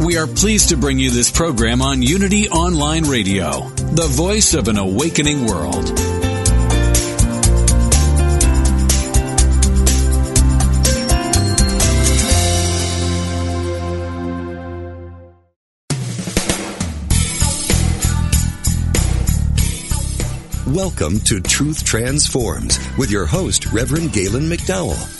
[0.00, 4.68] We are pleased to bring you this program on Unity Online Radio, the voice of
[4.68, 5.90] an awakening world.
[20.74, 25.19] Welcome to Truth Transforms with your host, Reverend Galen McDowell,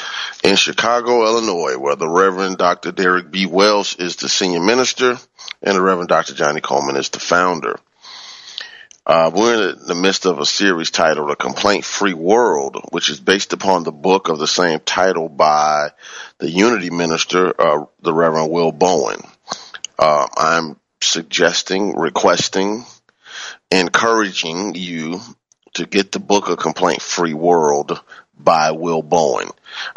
[0.43, 2.91] in Chicago, Illinois, where the Reverend Dr.
[2.91, 3.45] Derrick B.
[3.45, 5.17] Wells is the Senior Minister
[5.61, 6.33] and the Reverend Dr.
[6.33, 7.79] Johnnie Colemon is the founder.
[9.05, 13.19] Uh, we're in the midst of a series titled A Complaint Free World, which is
[13.19, 15.89] based upon the book of the same title by
[16.37, 19.21] the Unity Minister, uh, the Reverend Will Bowen.
[19.97, 22.85] Uh, I'm suggesting, requesting,
[23.71, 25.19] encouraging you
[25.73, 27.99] to get the book A Complaint Free World
[28.43, 29.49] by Will Bowen.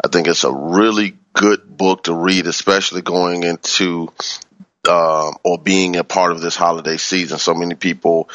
[0.03, 4.11] I think it's a really good book to read, especially going into
[4.87, 7.37] uh, or being a part of this holiday season.
[7.37, 8.29] So many people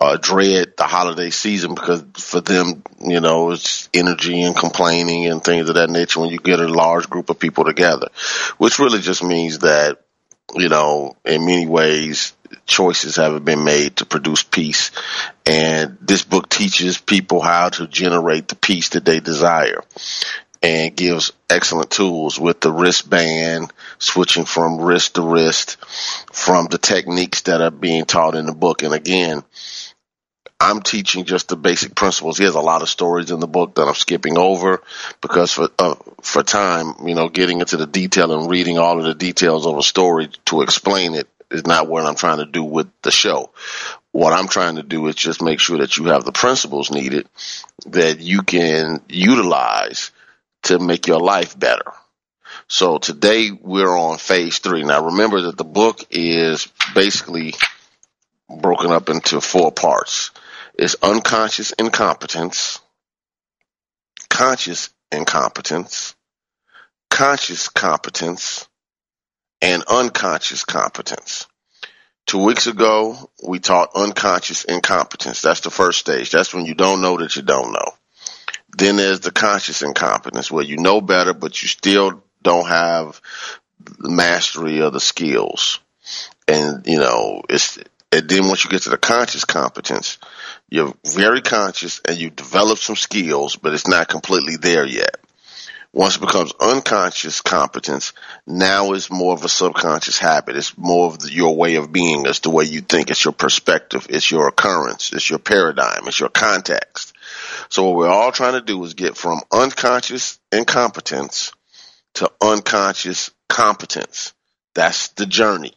[0.00, 5.42] uh, dread the holiday season because for them, you know, it's energy and complaining and
[5.42, 8.08] things of that nature when you get a large group of people together,
[8.58, 9.98] which really just means that
[10.54, 12.34] you know, in many ways,
[12.66, 14.90] choices haven't been made to produce peace.
[15.46, 19.82] And this book teaches people how to generate the peace that they desire
[20.62, 25.76] and gives excellent tools with the wristband, switching from wrist to wrist,
[26.32, 28.82] from the techniques that are being taught in the book.
[28.82, 29.42] And again,
[30.62, 32.38] I'm teaching just the basic principles.
[32.38, 34.80] He has a lot of stories in the book that I'm skipping over
[35.20, 39.04] because for uh, for time, you know, getting into the detail and reading all of
[39.04, 42.64] the details of a story to explain it is not what I'm trying to do
[42.64, 43.50] with the show.
[44.12, 47.28] What I'm trying to do is just make sure that you have the principles needed
[47.86, 50.10] that you can utilize
[50.64, 51.92] to make your life better.
[52.68, 54.84] So today we're on phase three.
[54.84, 57.54] Now remember that the book is basically
[58.60, 60.30] broken up into four parts
[60.74, 62.80] It's unconscious incompetence,
[64.30, 66.14] conscious incompetence,
[67.10, 68.68] conscious competence,
[69.62, 71.46] and unconscious competence.
[72.26, 75.40] Two weeks ago, we taught unconscious incompetence.
[75.40, 76.30] That's the first stage.
[76.30, 77.94] That's when you don't know that you don't know.
[78.76, 83.20] Then there's the conscious incompetence where you know better, but you still don't have
[83.98, 85.78] mastery of the skills.
[86.48, 87.78] And, you know, it's,
[88.10, 90.18] and then once you get to the conscious competence,
[90.70, 95.21] you're very conscious and you develop some skills, but it's not completely there yet.
[95.94, 98.14] Once it becomes unconscious competence,
[98.46, 100.56] now it's more of a subconscious habit.
[100.56, 102.24] It's more of the, your way of being.
[102.24, 103.10] It's the way you think.
[103.10, 104.06] It's your perspective.
[104.08, 105.12] It's your occurrence.
[105.12, 106.08] It's your paradigm.
[106.08, 107.12] It's your context.
[107.68, 111.52] So what we're all trying to do is get from unconscious incompetence
[112.14, 114.32] to unconscious competence.
[114.74, 115.74] That's the journey.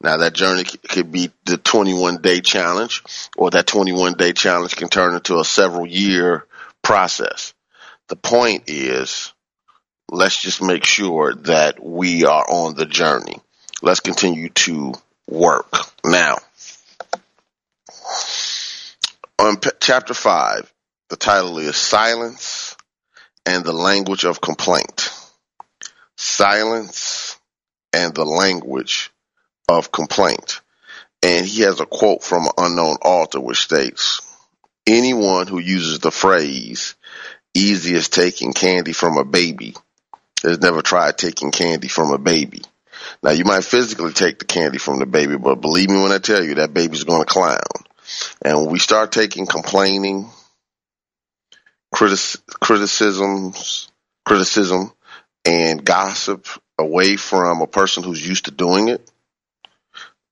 [0.00, 3.02] Now that journey could be the 21 day challenge
[3.36, 6.46] or that 21 day challenge can turn into a several year
[6.82, 7.54] process.
[8.08, 9.32] The point is
[10.10, 13.40] let's just make sure that we are on the journey.
[13.82, 14.94] Let's continue to
[15.28, 15.74] work.
[16.04, 16.38] Now,
[19.38, 20.72] on p- chapter 5,
[21.08, 22.76] the title is Silence
[23.44, 25.10] and the Language of Complaint.
[26.16, 27.38] Silence
[27.92, 29.10] and the Language
[29.68, 30.60] of Complaint.
[31.22, 34.20] And he has a quote from an unknown author which states,
[34.86, 36.94] anyone who uses the phrase
[37.56, 39.74] easy as taking candy from a baby
[40.42, 42.62] has never tried taking candy from a baby.
[43.22, 46.18] Now you might physically take the candy from the baby, but believe me when I
[46.18, 47.58] tell you that baby's going to clown.
[48.44, 50.30] And when we start taking complaining,
[51.92, 53.90] critic- criticisms,
[54.24, 54.92] criticism,
[55.44, 56.46] and gossip
[56.78, 59.10] away from a person who's used to doing it,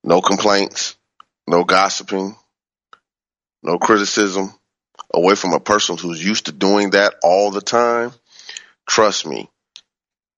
[0.02, 0.96] no complaints,
[1.46, 2.36] no gossiping,
[3.62, 4.52] no criticism,
[5.14, 8.12] away from a person who's used to doing that all the time,
[8.86, 9.48] trust me,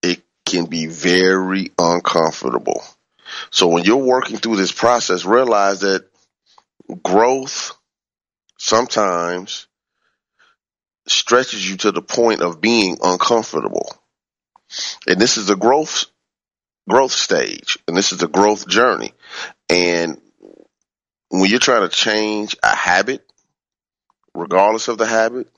[0.02, 2.82] it can be very uncomfortable.
[3.50, 6.08] So when you're working through this process, realize that
[7.02, 7.72] growth
[8.58, 9.66] sometimes
[11.08, 13.90] stretches you to the point of being uncomfortable.
[15.06, 16.06] And this is a growth
[16.88, 19.12] growth stage and this is a growth journey.
[19.68, 20.20] And
[21.30, 23.25] when you're trying to change a habit,
[24.36, 25.48] regardless of the habit,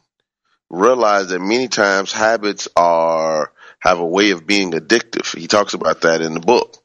[0.70, 5.36] realize that many times habits are have a way of being addictive.
[5.36, 6.76] He talks about that in the book.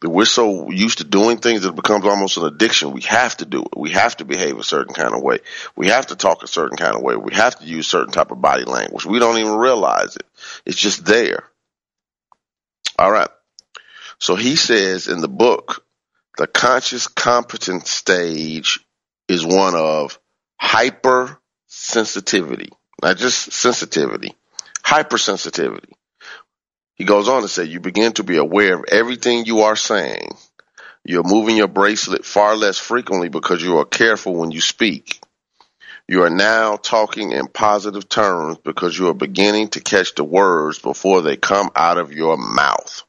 [0.00, 2.92] That we're so used to doing things that it becomes almost an addiction.
[2.92, 3.76] We have to do it.
[3.76, 5.40] We have to behave a certain kind of way.
[5.74, 7.16] We have to talk a certain kind of way.
[7.16, 9.04] We have to use certain type of body language.
[9.04, 10.24] We don't even realize it.
[10.64, 11.44] It's just there.
[12.96, 13.30] All right.
[14.20, 15.84] So he says in the book,
[16.36, 18.78] the conscious competence stage
[19.26, 20.18] is one of
[20.60, 22.70] hypersensitivity,
[23.02, 24.34] not just sensitivity,
[24.82, 25.92] hypersensitivity.
[26.94, 30.36] He goes on to say, you begin to be aware of everything you are saying.
[31.04, 35.20] You're moving your bracelet far less frequently because you are careful when you speak.
[36.08, 40.78] You are now talking in positive terms because you are beginning to catch the words
[40.78, 43.04] before they come out of your mouth.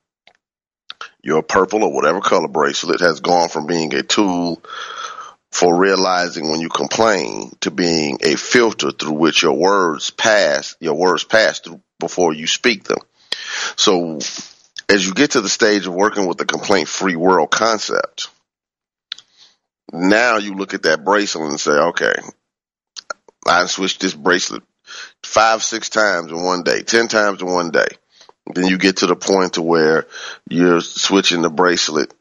[1.23, 4.61] Your purple or whatever color bracelet has gone from being a tool
[5.51, 10.93] for realizing when you complain to being a filter through which your words pass, your
[10.93, 12.99] words pass through before you speak them.
[13.75, 14.19] So
[14.87, 18.29] as you get to the stage of working with the complaint free world concept,
[19.91, 22.13] now you look at that bracelet and say, okay,
[23.47, 24.63] I switched this bracelet
[25.23, 27.87] five, six times in one day, ten times in one day.
[28.53, 30.07] Then you get to the point to where
[30.49, 32.13] you're switching the bracelet,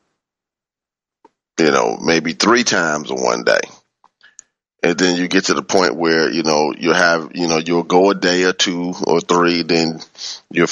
[1.59, 3.61] you know, maybe three times in one day.
[4.83, 7.83] And then you get to the point where, you know, you'll have, you know, you'll
[7.83, 10.01] go a day or two or three, then
[10.51, 10.69] you're,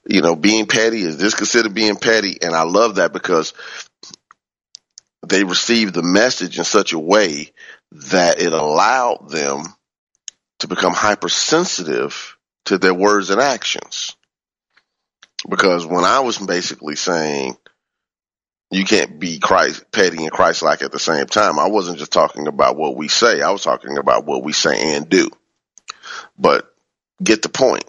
[0.06, 1.02] you know, being petty?
[1.02, 2.38] Is this considered being petty?
[2.42, 3.54] And I love that because
[5.26, 7.52] they received the message in such a way
[7.92, 9.64] that it allowed them
[10.60, 12.36] to become hypersensitive
[12.66, 14.16] to their words and actions.
[15.48, 17.56] Because when I was basically saying
[18.70, 22.12] you can't be Christ petty and Christ like at the same time, I wasn't just
[22.12, 25.30] talking about what we say, I was talking about what we say and do.
[26.38, 26.72] But
[27.22, 27.84] get the point.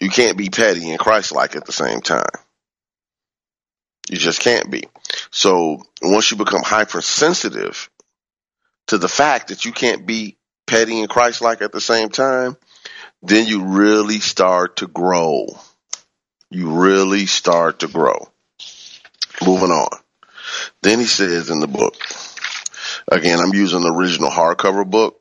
[0.00, 2.26] You can't be petty and Christ like at the same time.
[4.08, 4.84] You just can't be.
[5.30, 7.90] So once you become hypersensitive
[8.88, 12.56] to the fact that you can't be petty and Christ-like at the same time,
[13.22, 15.46] then you really start to grow.
[16.50, 18.28] You really start to grow.
[19.44, 19.88] Moving on.
[20.82, 21.96] Then he says in the book,
[23.08, 25.20] again, I'm using the original hardcover book.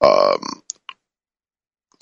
[0.00, 0.62] Um,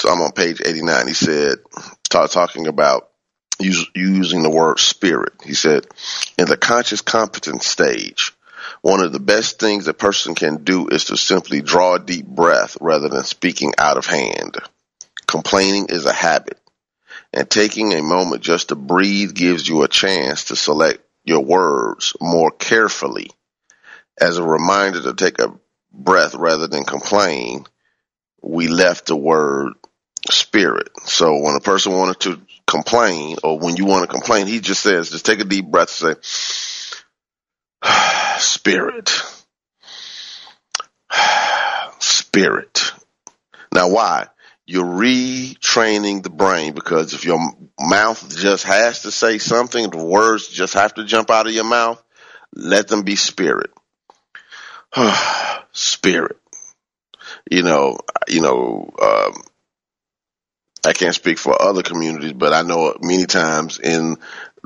[0.00, 1.06] so I'm on page 89.
[1.06, 1.58] He said,
[2.04, 3.10] start talking about
[3.58, 5.32] using the word spirit.
[5.44, 5.86] He said,
[6.36, 8.32] in the conscious competence stage,
[8.82, 12.26] one of the best things a person can do is to simply draw a deep
[12.26, 14.56] breath rather than speaking out of hand.
[15.26, 16.58] Complaining is a habit,
[17.32, 22.14] and taking a moment just to breathe gives you a chance to select your words
[22.20, 23.30] more carefully.
[24.20, 25.52] As a reminder to take a
[25.92, 27.64] breath rather than complain,
[28.42, 29.72] we left the word
[30.30, 30.88] spirit.
[31.04, 34.82] So when a person wanted to complain or when you want to complain, he just
[34.82, 36.64] says, just take a deep breath and say,
[38.38, 39.10] spirit,
[41.98, 42.92] spirit.
[43.72, 44.28] Now why?
[44.66, 47.38] You're retraining the brain because if your
[47.78, 51.64] mouth just has to say something, the words just have to jump out of your
[51.64, 52.02] mouth,
[52.54, 53.70] let them be spirit.
[55.72, 56.38] spirit.
[57.50, 59.42] You know, you know, um,
[60.86, 64.16] I can't speak for other communities, but I know many times in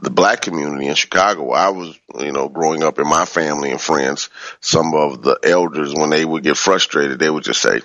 [0.01, 3.81] the black community in Chicago, I was, you know, growing up in my family and
[3.81, 4.29] friends,
[4.61, 7.81] some of the elders, when they would get frustrated, they would just say,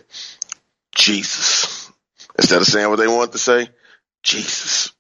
[0.96, 1.62] Jesus.
[2.38, 3.70] Instead of saying what they want to say,
[4.24, 4.92] Jesus.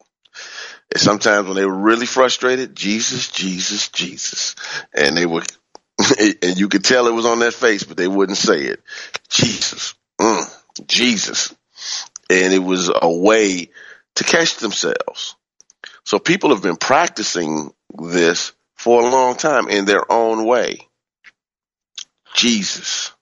[0.91, 4.55] And sometimes when they were really frustrated, Jesus, Jesus, Jesus.
[4.93, 5.45] And they would,
[6.19, 8.81] and you could tell it was on their face, but they wouldn't say it.
[9.29, 9.95] Jesus.
[10.19, 11.53] Mm, Jesus
[12.29, 13.69] and it was a way
[14.15, 15.35] to catch themselves.
[16.05, 20.87] So people have been practicing this for a long time in their own way.
[22.35, 23.12] Jesus.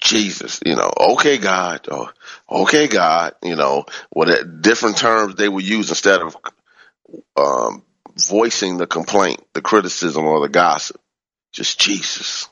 [0.00, 2.10] Jesus, you know, okay, God, oh,
[2.50, 6.36] okay, God, you know, what different terms they would use instead of
[7.36, 7.82] um,
[8.28, 11.00] voicing the complaint, the criticism, or the gossip.
[11.52, 12.48] Just Jesus.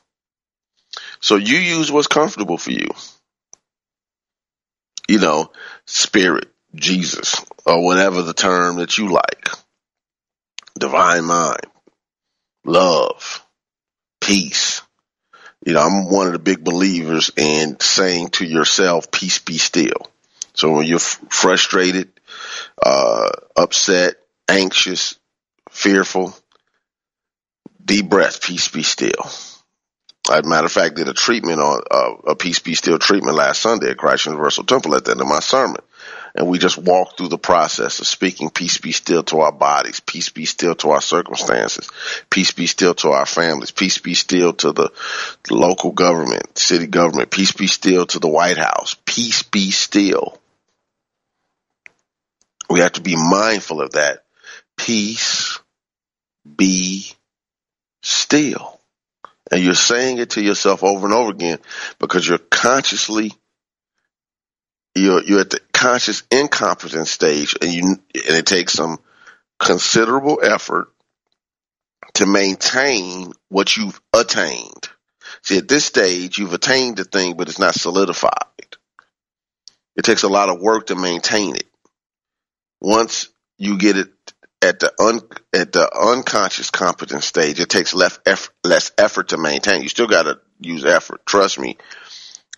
[1.19, 2.89] So you use what's comfortable for you
[5.07, 5.51] you know,
[5.85, 9.49] spirit, Jesus, or whatever the term that you like.
[10.77, 11.65] Divine mind,
[12.65, 13.45] love,
[14.21, 14.76] peace.
[15.67, 20.09] You know, I'm one of the big believers in saying to yourself, peace be still.
[20.53, 22.09] So when you're f- frustrated,
[22.81, 24.15] uh, upset,
[24.47, 25.19] anxious,
[25.69, 26.33] fearful,
[27.83, 29.25] deep breath, peace be still.
[30.31, 33.35] As a matter of fact, did a treatment on uh, a Peace Be Still treatment
[33.35, 35.81] last Sunday at Christ Universal Temple at the end of my sermon.
[36.37, 39.99] And we just walk through the process of speaking peace be still to our bodies,
[39.99, 41.89] peace be still to our circumstances,
[42.29, 44.91] peace be still to our families, peace be still to the,
[45.49, 50.39] local government, city government, peace be still to the White House, peace be still.
[52.69, 54.23] We have to be mindful of that.
[54.77, 55.59] Peace
[56.55, 57.11] be
[58.03, 58.79] still.
[59.51, 61.57] And you're saying it to yourself over and over again
[61.97, 63.31] because you're consciously
[64.97, 68.99] you're you're at the conscious incompetence stage and you and it takes some
[69.59, 70.87] considerable effort
[72.15, 74.89] to maintain what you've attained.
[75.43, 78.31] See, at this stage, you've attained the thing, but it's not solidified.
[79.95, 81.67] It takes a lot of work to maintain it.
[82.81, 84.09] Once you get it
[84.61, 85.21] at the un,
[85.53, 89.81] at the unconscious competence stage, it takes less effort, less effort to maintain.
[89.81, 91.25] You still got to use effort.
[91.25, 91.77] Trust me.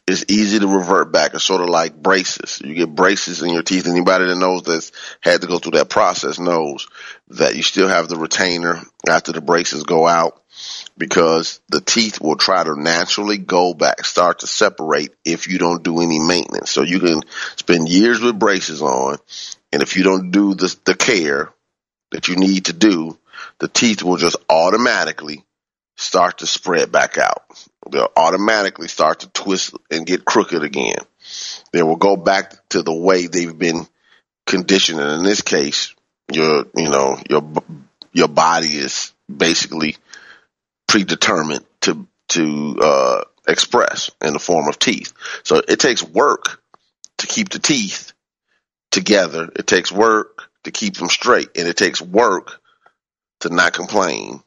[0.09, 1.33] It's easy to revert back.
[1.33, 2.61] It's sort of like braces.
[2.63, 3.87] You get braces in your teeth.
[3.87, 6.87] Anybody that knows that's had to go through that process knows
[7.29, 10.41] that you still have the retainer after the braces go out
[10.97, 15.83] because the teeth will try to naturally go back, start to separate if you don't
[15.83, 16.71] do any maintenance.
[16.71, 17.21] So you can
[17.55, 19.17] spend years with braces on,
[19.71, 21.53] and if you don't do the, the care,
[22.11, 23.17] that you need to do,
[23.59, 25.45] the teeth will just automatically
[25.99, 27.43] start to spread back out.
[27.91, 30.97] They'll automatically start to twist and get crooked again.
[31.73, 33.85] They will go back to the way they've been
[34.47, 34.99] conditioned.
[34.99, 35.93] And in this case,
[36.31, 37.43] your, you know, your,
[38.13, 39.97] your body is basically
[40.87, 45.11] predetermined to, to, uh, express in the form of teeth.
[45.43, 46.61] So it takes work
[47.17, 48.13] to keep the teeth
[48.91, 49.49] together.
[49.55, 51.49] It takes work to keep them straight.
[51.55, 52.61] And it takes work
[53.41, 54.43] to not complain,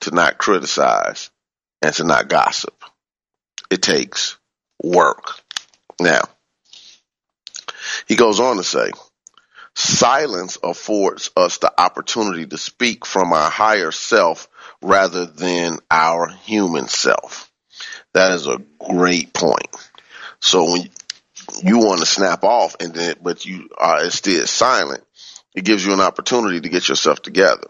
[0.00, 1.30] to not criticize,
[1.82, 2.84] and to not gossip.
[3.70, 4.38] It takes
[4.82, 5.40] work.
[6.00, 6.22] Now,
[8.06, 8.90] he goes on to say,
[9.74, 14.48] Silence affords us the opportunity to speak from our higher self
[14.82, 17.50] rather than our human self.
[18.12, 19.74] That is a great point.
[20.40, 20.90] So when
[21.62, 25.04] you want to snap off and then, but you are instead silent,
[25.54, 27.68] it gives you an opportunity to get yourself together.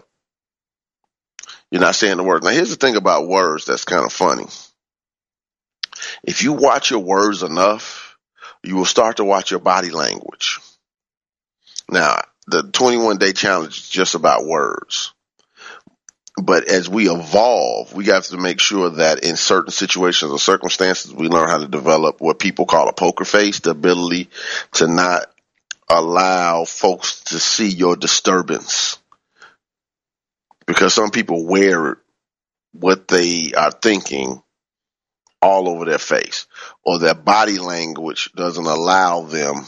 [1.71, 2.45] You're not saying the words.
[2.45, 4.47] Now here's the thing about words that's kind of funny.
[6.25, 8.17] If you watch your words enough,
[8.63, 10.59] you will start to watch your body language.
[11.89, 15.13] Now, the 21 day challenge is just about words.
[16.41, 21.13] But as we evolve, we have to make sure that in certain situations or circumstances,
[21.13, 24.31] we learn how to develop what people call a poker face, the ability
[24.75, 25.27] to not
[25.89, 29.00] allow folks to see your disturbance.
[30.71, 31.99] Because some people wear
[32.71, 34.41] what they are thinking
[35.43, 36.47] all over their face
[36.85, 39.67] or their body language doesn't allow them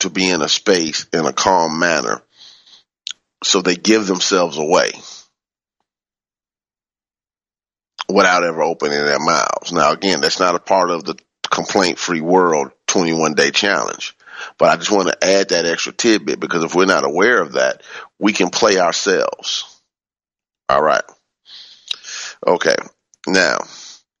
[0.00, 2.20] to be in a space in a calm manner.
[3.42, 4.90] So they give themselves away
[8.10, 9.72] without ever opening their mouths.
[9.72, 11.18] Now, again, that's not a part of the
[11.50, 14.14] complaint free world 21 day challenge.
[14.58, 17.52] But I just want to add that extra tidbit because if we're not aware of
[17.52, 17.82] that,
[18.18, 19.80] we can play ourselves.
[20.68, 21.04] All right.
[22.46, 22.76] Okay.
[23.26, 23.58] Now,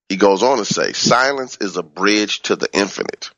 [0.08, 3.30] he goes on to say, silence is a bridge to the infinite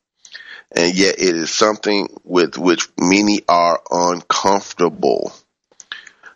[0.75, 5.33] and yet it is something with which many are uncomfortable.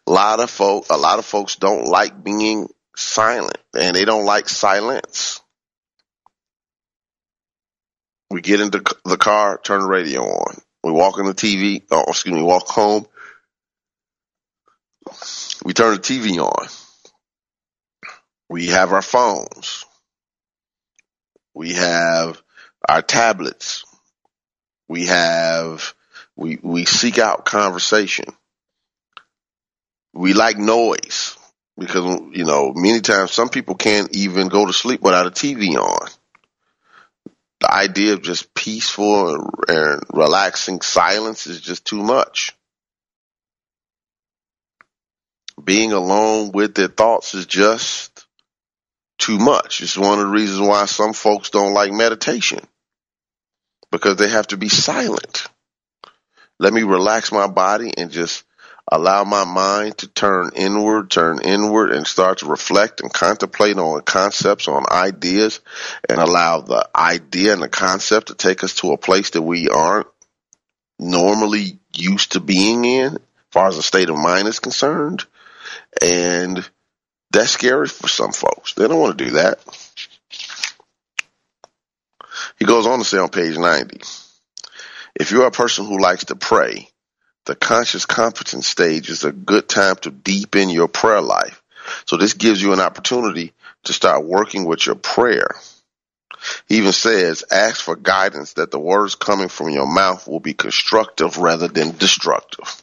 [0.07, 4.25] A lot of folk, a lot of folks don't like being silent and they don't
[4.25, 5.41] like silence.
[8.31, 10.57] We get into the car, turn the radio on.
[10.83, 13.07] We walk on the TV, oh, excuse me, walk home.
[15.65, 16.69] We turn the TV on.
[18.49, 19.85] We have our phones.
[21.55, 22.41] We have
[22.89, 23.85] our tablets.
[24.89, 25.95] We have,
[26.37, 28.27] we, we seek out conversation.
[30.13, 31.37] We like noise
[31.77, 35.77] because, you know, many times some people can't even go to sleep without a TV
[35.77, 36.09] on.
[37.61, 42.55] The idea of just peaceful and, relaxing silence is just too much.
[45.63, 48.27] Being alone with their thoughts is just
[49.19, 49.81] too much.
[49.81, 52.61] It's one of the reasons why some folks don't like meditation
[53.91, 55.47] because they have to be silent.
[56.59, 58.45] Let me relax my body and just
[58.91, 64.01] allow my mind to turn inward, turn inward and start to reflect and contemplate on
[64.03, 65.61] concepts, on ideas
[66.09, 69.69] and allow the idea and the concept to take us to a place that we
[69.69, 70.07] aren't
[70.99, 73.21] normally used to being in as
[73.51, 75.25] far as the state of mind is concerned.
[76.01, 76.69] And
[77.31, 78.75] that's scary for some folks.
[78.75, 79.59] They don't want to do that.
[82.59, 84.01] He goes on to say on page 90,
[85.19, 86.89] if you're a person who likes to pray,
[87.47, 91.63] the conscious competence stage is a good time to deepen your prayer life.
[92.05, 93.53] So this gives you an opportunity
[93.85, 95.55] to start working with your prayer.
[96.69, 100.55] He even says, ask for guidance that the words coming from your mouth will be
[100.55, 102.83] constructive rather than destructive.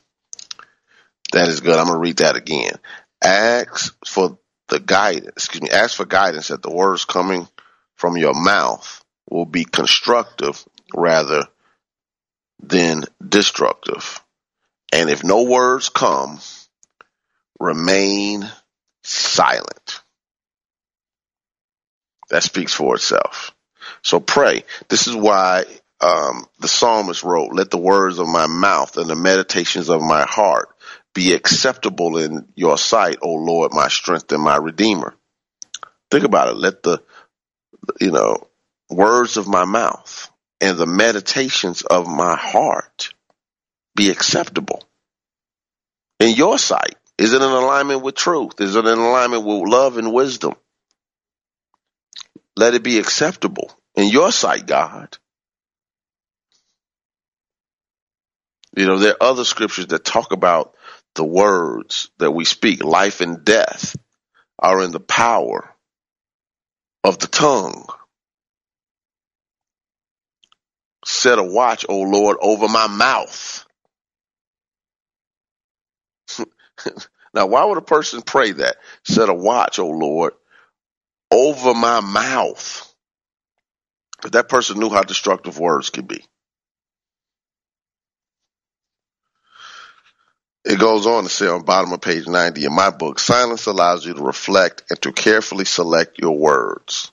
[1.34, 1.78] That is good.
[1.78, 2.74] I'm going to read that again.
[3.22, 4.38] Ask for
[4.70, 7.48] the guidance, excuse me, ask for guidance that the words coming
[7.96, 10.64] from your mouth will be constructive
[10.96, 11.44] rather
[12.62, 14.23] than destructive.
[14.94, 16.40] And if no words come,
[17.60, 18.48] remain
[19.04, 20.02] silent.
[22.30, 23.56] That speaks for itself.
[24.04, 24.66] So pray.
[24.90, 25.66] This is why
[26.00, 30.26] um, the psalmist wrote, Let the words of my mouth and the meditations of my
[30.30, 30.70] heart
[31.16, 35.16] be acceptable in your sight, O Lord, my strength and my redeemer.
[36.12, 36.58] Think about it.
[36.58, 37.02] Let the,
[38.00, 38.48] you know,
[38.92, 40.30] words of my mouth
[40.62, 43.12] and the meditations of my heart
[43.96, 44.84] be acceptable
[46.20, 46.96] in your sight?
[47.18, 48.60] Is it in alignment with truth?
[48.60, 50.56] Is it in alignment with love and wisdom?
[52.56, 55.18] Let it be acceptable in your sight, God.
[58.76, 60.76] You know, there are other scriptures that talk about
[61.16, 62.84] the words that we speak.
[62.84, 63.96] Life and death
[64.58, 65.76] are in the power
[67.04, 67.86] of the tongue.
[71.06, 73.66] Set a watch, O Lord, over my mouth.
[77.34, 78.78] now, why would a person pray that?
[79.06, 80.34] Set a watch, O Lord,
[81.32, 82.94] over my mouth.
[84.26, 86.24] If that person knew how destructive words could be.
[90.66, 94.06] It goes on to say on bottom of page 90 in my book, silence allows
[94.06, 97.13] you to reflect and to carefully select your words.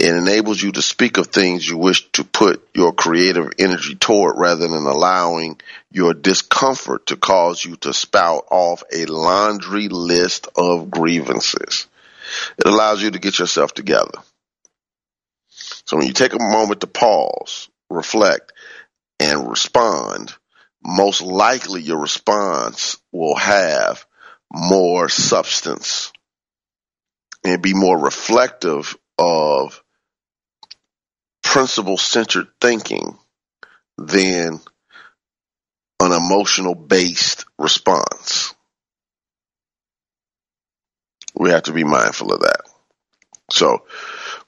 [0.00, 4.38] It enables you to speak of things you wish to put your creative energy toward
[4.38, 5.60] rather than allowing
[5.92, 11.86] your discomfort to cause you to spout off a laundry list of grievances.
[12.56, 14.18] It allows you to get yourself together.
[15.50, 18.54] So when you take a moment to pause, reflect,
[19.18, 20.32] and respond,
[20.82, 24.06] most likely your response will have
[24.50, 26.10] more substance
[27.44, 29.82] and be more reflective of
[31.50, 33.18] principle centered thinking
[33.98, 34.60] than
[36.00, 38.54] an emotional based response.
[41.34, 42.60] We have to be mindful of that.
[43.50, 43.82] So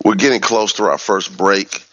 [0.04, 1.84] we're getting close to our first break.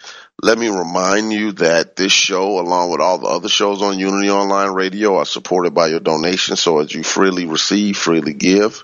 [0.43, 4.29] Let me remind you that this show, along with all the other shows on Unity
[4.29, 6.55] Online Radio, are supported by your donation.
[6.55, 8.83] So as you freely receive, freely give.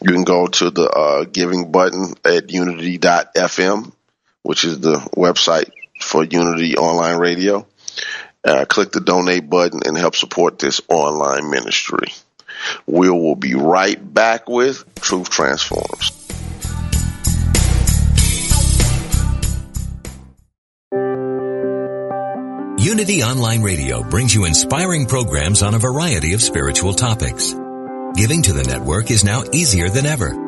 [0.00, 3.92] You can go to the uh, giving button at unity.fm,
[4.42, 5.70] which is the website
[6.00, 7.66] for Unity Online Radio.
[8.44, 12.12] Uh, click the donate button and help support this online ministry.
[12.86, 16.12] We will be right back with Truth Transforms.
[22.80, 27.52] Unity Online Radio brings you inspiring programs on a variety of spiritual topics.
[28.14, 30.47] Giving to the network is now easier than ever.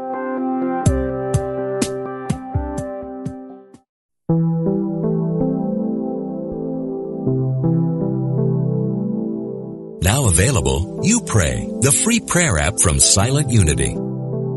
[10.31, 13.93] Available, You Pray, the free prayer app from Silent Unity.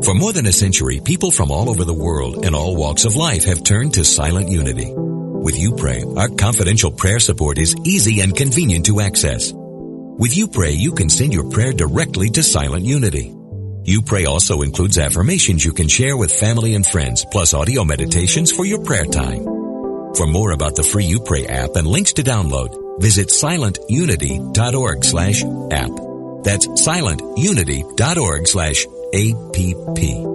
[0.05, 3.17] For more than a century, people from all over the world and all walks of
[3.17, 4.93] life have turned to Silent Unity.
[4.95, 9.51] With You Pray, our confidential prayer support is easy and convenient to access.
[9.53, 13.33] With You Pray, you can send your prayer directly to Silent Unity.
[13.83, 18.49] You Pray also includes affirmations you can share with family and friends, plus audio meditations
[18.49, 19.43] for your prayer time.
[20.15, 25.43] For more about the free You Pray app and links to download, visit silentunity.org slash
[25.71, 25.91] app.
[26.43, 30.34] That's silentunity.org slash app.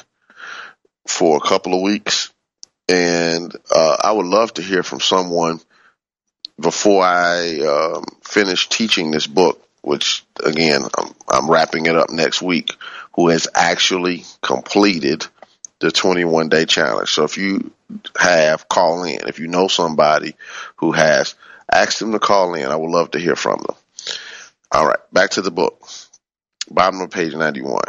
[1.07, 2.33] for a couple of weeks.
[2.87, 5.59] And uh, I would love to hear from someone
[6.59, 12.41] before I um, finish teaching this book, which again, I'm, I'm wrapping it up next
[12.41, 12.71] week,
[13.15, 15.25] who has actually completed
[15.79, 17.09] the 21 day challenge.
[17.09, 17.71] So if you
[18.17, 19.27] have, call in.
[19.27, 20.35] If you know somebody
[20.77, 21.35] who has,
[21.71, 22.65] ask them to call in.
[22.65, 23.75] I would love to hear from them.
[24.71, 25.87] All right, back to the book.
[26.69, 27.81] Bottom of page 91.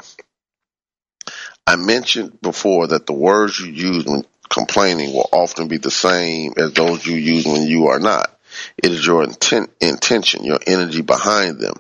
[1.67, 6.53] I mentioned before that the words you use when complaining will often be the same
[6.57, 8.31] as those you use when you are not.
[8.79, 11.75] It is your intent, intention, your energy behind them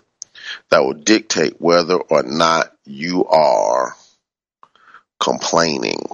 [0.70, 3.94] that will dictate whether or not you are
[5.20, 6.06] complaining.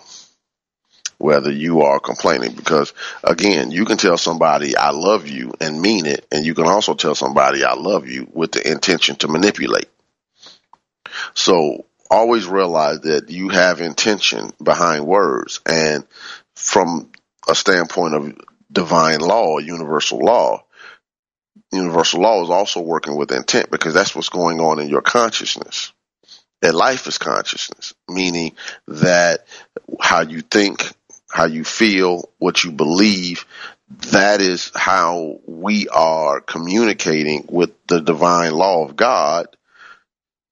[1.19, 6.05] Whether you are complaining, because again, you can tell somebody I love you and mean
[6.07, 9.89] it, and you can also tell somebody I love you with the intention to manipulate.
[11.35, 16.05] So always realize that you have intention behind words, and
[16.57, 17.11] from
[17.49, 18.37] a standpoint of
[18.71, 20.65] divine law, universal law,
[21.71, 25.93] universal law is also working with intent because that's what's going on in your consciousness.
[26.61, 28.53] That life is consciousness, meaning
[28.87, 29.47] that
[30.01, 30.85] how you think,
[31.29, 33.47] how you feel, what you believe,
[34.13, 39.49] that is how we are communicating with the divine law of God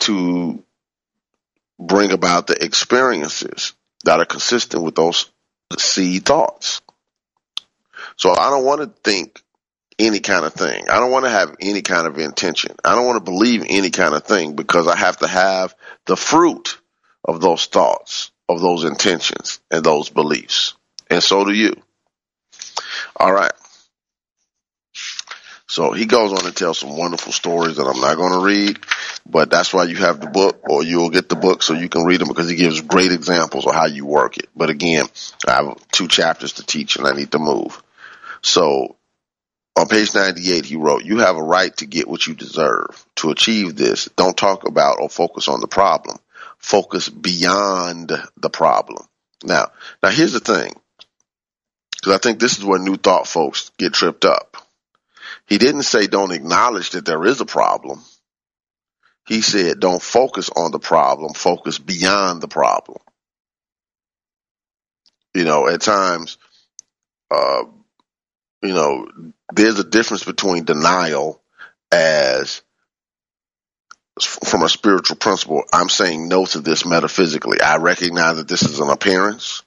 [0.01, 0.63] to
[1.79, 5.31] bring about the experiences that are consistent with those
[5.79, 6.83] seed thoughts.
[8.17, 9.43] So I don't want to think
[10.01, 10.89] any kind of thing.
[10.89, 12.75] I don't want to have any kind of intention.
[12.85, 15.75] I don't want to believe any kind of thing because I have to have
[16.07, 16.81] the fruit
[17.25, 20.75] of those thoughts, of those intentions, and those beliefs.
[21.11, 21.75] And so do you.
[23.17, 23.53] All right.
[25.67, 28.81] So he goes on to tell some wonderful stories that I'm not going to read,
[29.25, 32.03] but that's why you have the book or you'll get the book so you can
[32.03, 34.49] read them because he gives great examples of how you work it.
[34.57, 35.07] But again,
[35.47, 37.81] I have two chapters to teach and I need to move.
[38.43, 38.97] So
[39.81, 43.03] on page 98, he wrote, You have a right to get what you deserve.
[43.17, 46.19] To achieve this, don't talk about or focus on the problem.
[46.59, 49.07] Focus beyond the problem.
[49.43, 49.69] Now,
[50.03, 50.75] now here's the thing,
[51.93, 54.59] because I think this is where New Thought folks get tripped up.
[55.47, 58.03] He didn't say don't acknowledge that there is a problem.
[59.27, 62.99] He said don't focus on the problem, focus beyond the problem.
[65.33, 66.37] You know, at times,
[67.31, 67.63] uh,
[68.63, 69.09] you know,
[69.53, 71.41] there's a difference between denial
[71.91, 72.63] as
[74.21, 75.63] from a spiritual principle.
[75.73, 77.61] I'm saying no to this metaphysically.
[77.61, 79.63] I recognize that this is an appearance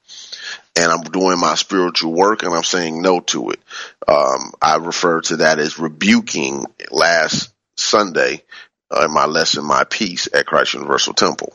[0.76, 3.60] and I'm doing my spiritual work and I'm saying no to it.
[4.08, 8.44] Um, I refer to that as rebuking last Sunday
[8.92, 11.54] uh, in my lesson, My Peace at Christ Universal Temple.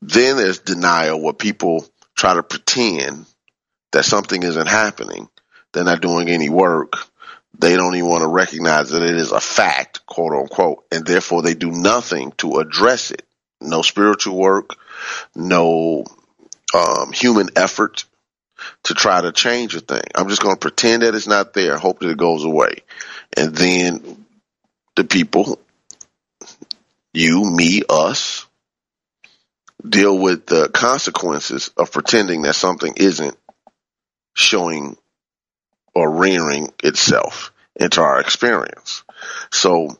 [0.00, 1.84] Then there's denial where people
[2.16, 3.26] try to pretend
[3.92, 5.28] that something isn't happening
[5.72, 6.96] they're not doing any work.
[7.58, 11.42] They don't even want to recognize that it is a fact, quote unquote, and therefore
[11.42, 13.24] they do nothing to address it.
[13.60, 14.76] No spiritual work,
[15.34, 16.04] no
[16.74, 18.04] um, human effort
[18.84, 20.02] to try to change a thing.
[20.14, 22.82] I'm just going to pretend that it's not there, hope that it goes away.
[23.36, 24.24] And then
[24.96, 25.58] the people,
[27.12, 28.46] you, me, us,
[29.86, 33.36] deal with the consequences of pretending that something isn't
[34.34, 34.96] showing
[35.98, 39.02] or rearing itself into our experience.
[39.50, 39.98] So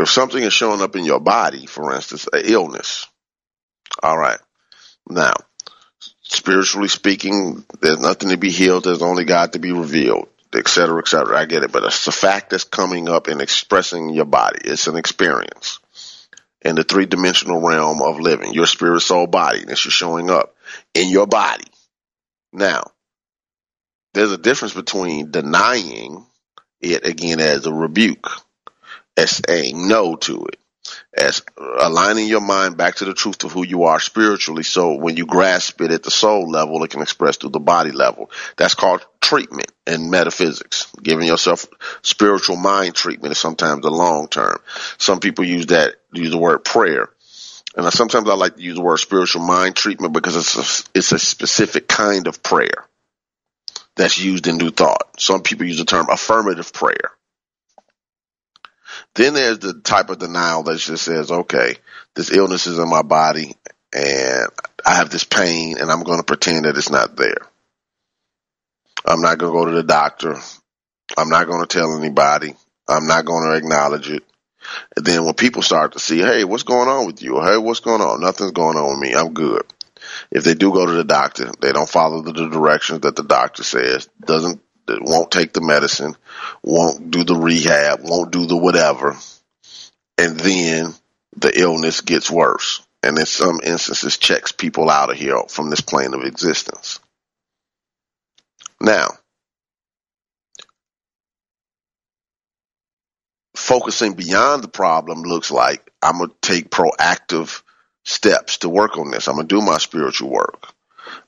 [0.00, 3.06] if something is showing up in your body, for instance, an illness,
[4.02, 4.40] all right.
[5.08, 5.34] Now,
[6.22, 8.84] spiritually speaking, there's nothing to be healed.
[8.84, 11.38] There's only God to be revealed, et cetera, et cetera.
[11.38, 11.70] I get it.
[11.70, 14.58] But it's a fact that's coming up and expressing your body.
[14.64, 15.78] It's an experience
[16.62, 19.60] in the three dimensional realm of living, your spirit, soul, body.
[19.60, 20.56] And it's showing up
[20.94, 21.66] in your body.
[22.52, 22.91] Now,
[24.12, 26.26] there's a difference between denying
[26.80, 28.28] it again as a rebuke,
[29.16, 30.58] as saying no to it,
[31.14, 31.42] as
[31.80, 34.64] aligning your mind back to the truth of who you are spiritually.
[34.64, 37.92] So when you grasp it at the soul level, it can express through the body
[37.92, 38.30] level.
[38.56, 40.92] That's called treatment in metaphysics.
[41.02, 41.66] Giving yourself
[42.02, 44.58] spiritual mind treatment is sometimes the long term.
[44.98, 47.08] Some people use that, use the word prayer.
[47.74, 51.12] And sometimes I like to use the word spiritual mind treatment because it's a, it's
[51.12, 52.86] a specific kind of prayer
[53.96, 55.20] that's used in New Thought.
[55.20, 57.12] Some people use the term affirmative prayer.
[59.14, 61.76] Then there's the type of denial that just says, okay,
[62.14, 63.54] this illness is in my body
[63.92, 64.48] and
[64.84, 67.36] I have this pain and I'm going to pretend that it's not there.
[69.04, 70.36] I'm not going to go to the doctor.
[71.16, 72.54] I'm not going to tell anybody.
[72.88, 74.22] I'm not going to acknowledge it.
[74.96, 77.40] And then when people start to see, hey, what's going on with you?
[77.40, 78.20] Hey, what's going on?
[78.20, 79.14] Nothing's going on with me.
[79.14, 79.62] I'm good.
[80.30, 83.62] If they do go to the doctor, they don't follow the directions that the doctor
[83.62, 86.16] says, doesn't, won't take the medicine,
[86.62, 89.16] won't do the rehab, won't do the whatever.
[90.18, 90.94] And then
[91.36, 92.86] the illness gets worse.
[93.02, 97.00] And in some instances checks people out of here from this plane of existence.
[98.80, 99.08] Now,
[103.56, 107.62] focusing beyond the problem looks like I'm going to take proactive
[108.04, 109.28] steps to work on this.
[109.28, 110.66] I'm to do my spiritual work.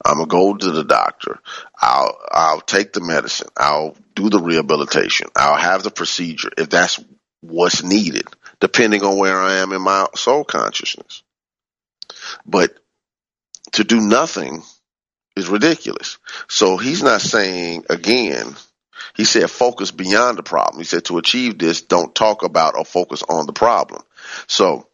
[0.04, 1.40] I'm to go to the doctor.
[1.80, 3.48] I'll, I'll take the medicine.
[3.56, 5.28] I'll do the rehabilitation.
[5.36, 7.02] I'll have the procedure if that's
[7.40, 8.26] what's needed,
[8.60, 11.22] depending on where I am in my soul consciousness.
[12.46, 12.78] But
[13.72, 14.62] to do nothing
[15.36, 16.18] is ridiculous.
[16.48, 18.54] So he's not saying again,
[19.16, 20.78] he said focus beyond the problem.
[20.78, 24.02] He said to achieve this, don't talk about or focus on the problem.
[24.46, 24.88] So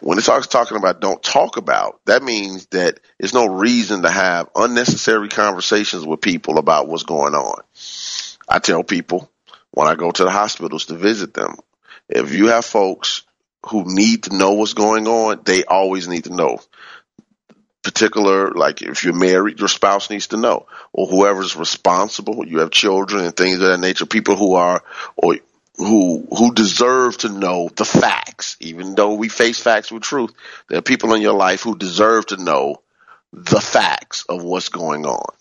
[0.00, 4.10] when it talks talking about don't talk about, that means that there's no reason to
[4.10, 7.62] have unnecessary conversations with people about what's going on.
[8.48, 9.30] I tell people
[9.70, 11.56] when I go to the hospitals to visit them,
[12.08, 13.22] if you have folks
[13.66, 16.58] who need to know what's going on, they always need to know.
[17.82, 22.46] Particular, like if you're married, your spouse needs to know, or whoever's responsible.
[22.46, 24.06] You have children and things of that nature.
[24.06, 24.82] People who are,
[25.16, 25.36] or
[25.76, 28.56] who who deserve to know the facts.
[28.60, 30.32] Even though we face facts with truth,
[30.68, 32.82] there are people in your life who deserve to know
[33.32, 35.34] the facts of what's going on.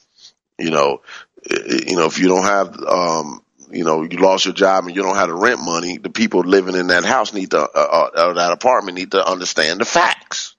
[0.57, 1.01] You know,
[1.49, 5.01] you know if you don't have um, you know, you lost your job and you
[5.01, 8.33] don't have the rent money, the people living in that house need to, uh, uh,
[8.33, 10.55] that apartment need to understand the facts.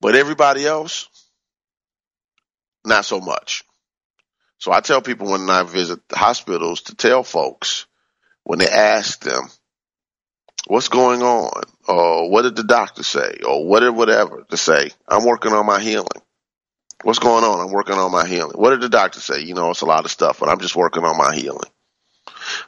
[0.00, 1.08] But everybody else,
[2.84, 3.64] not so much.
[4.58, 7.86] So I tell people when I visit hospitals to tell folks
[8.48, 9.42] when they ask them,
[10.68, 11.64] what's going on?
[11.86, 13.40] Or what did the doctor say?
[13.46, 16.22] Or whatever, whatever to say, I'm working on my healing.
[17.02, 17.60] What's going on?
[17.60, 18.56] I'm working on my healing.
[18.58, 19.42] What did the doctor say?
[19.42, 21.68] You know, it's a lot of stuff, but I'm just working on my healing.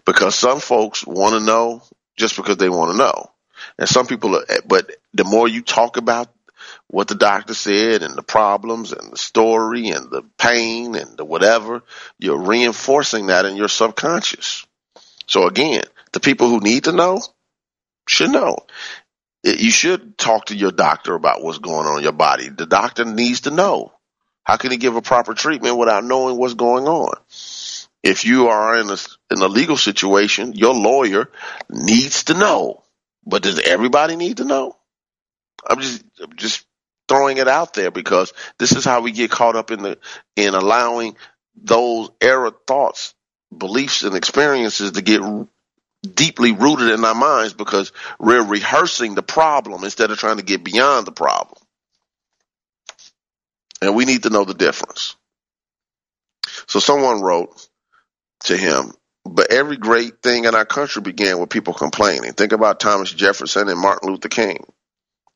[0.05, 1.83] Because some folks want to know
[2.15, 3.31] just because they want to know.
[3.79, 6.29] And some people, are, but the more you talk about
[6.89, 11.25] what the doctor said and the problems and the story and the pain and the
[11.25, 11.83] whatever,
[12.19, 14.67] you're reinforcing that in your subconscious.
[15.31, 17.23] So again, the people who need to know
[18.09, 18.59] should know.
[19.45, 22.49] You should talk to your doctor about what's going on in your body.
[22.49, 23.93] The doctor needs to know.
[24.43, 27.15] How can he give a proper treatment without knowing what's going on?
[28.03, 28.97] If you are in a,
[29.31, 31.31] in a legal situation, your lawyer
[31.71, 32.83] needs to know.
[33.25, 34.77] But does everybody need to know?
[35.65, 36.67] I'm just, I'm just
[37.09, 39.99] throwing it out there because this is how we get caught up in the,
[40.35, 41.17] in allowing
[41.55, 43.15] those error thoughts,
[43.57, 45.23] beliefs and experiences to get
[46.03, 50.65] deeply rooted in our minds because we're rehearsing the problem instead of trying to get
[50.65, 51.61] beyond the problem.
[53.83, 55.17] And we need to know the difference.
[56.67, 57.69] So someone wrote
[58.45, 58.93] to him,
[59.25, 62.33] but every great thing in our country began with people complaining.
[62.33, 64.65] Think about Thomas Jefferson and Martin Luther King.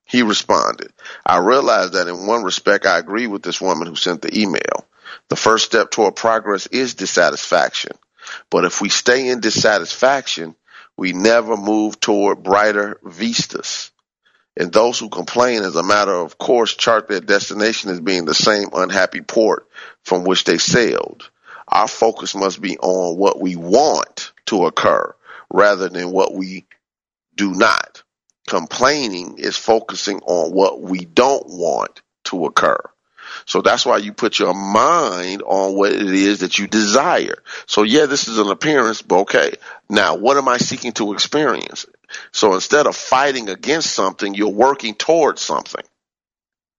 [0.07, 0.92] He responded,
[1.24, 4.87] I realize that in one respect I agree with this woman who sent the email.
[5.29, 7.92] The first step toward progress is dissatisfaction.
[8.51, 10.55] But if we stay in dissatisfaction,
[10.97, 13.91] we never move toward brighter vistas
[14.57, 18.35] and those who complain as a matter of course chart their destination as being the
[18.35, 19.69] same unhappy port
[20.03, 21.29] from which they sailed.
[21.67, 25.15] Our focus must be on what we want to occur
[25.51, 26.67] rather than what we
[27.35, 28.03] do not.
[28.47, 32.79] Complaining is focusing on what we don't want to occur.
[33.47, 37.42] So that's why you put your mind on what it is that you desire.
[37.66, 39.55] So yeah, this is an appearance, but okay.
[39.88, 41.87] Now, what am I seeking to experience?
[42.33, 45.85] So instead of fighting against something, you're working towards something.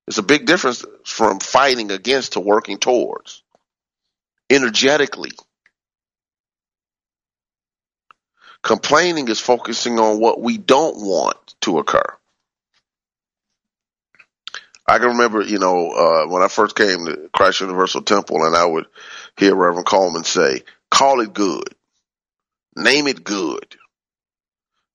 [0.07, 3.41] There's a big difference from fighting against to working towards.
[4.49, 5.31] Energetically.
[8.61, 12.17] Complaining is focusing on what we don't want to occur.
[14.87, 18.55] I can remember, you know, uh, when I first came to Christ Universal Temple and
[18.55, 18.85] I would
[19.37, 20.61] hear Reverend Colemon say,
[20.91, 21.69] call it good.
[22.75, 23.75] Name it good.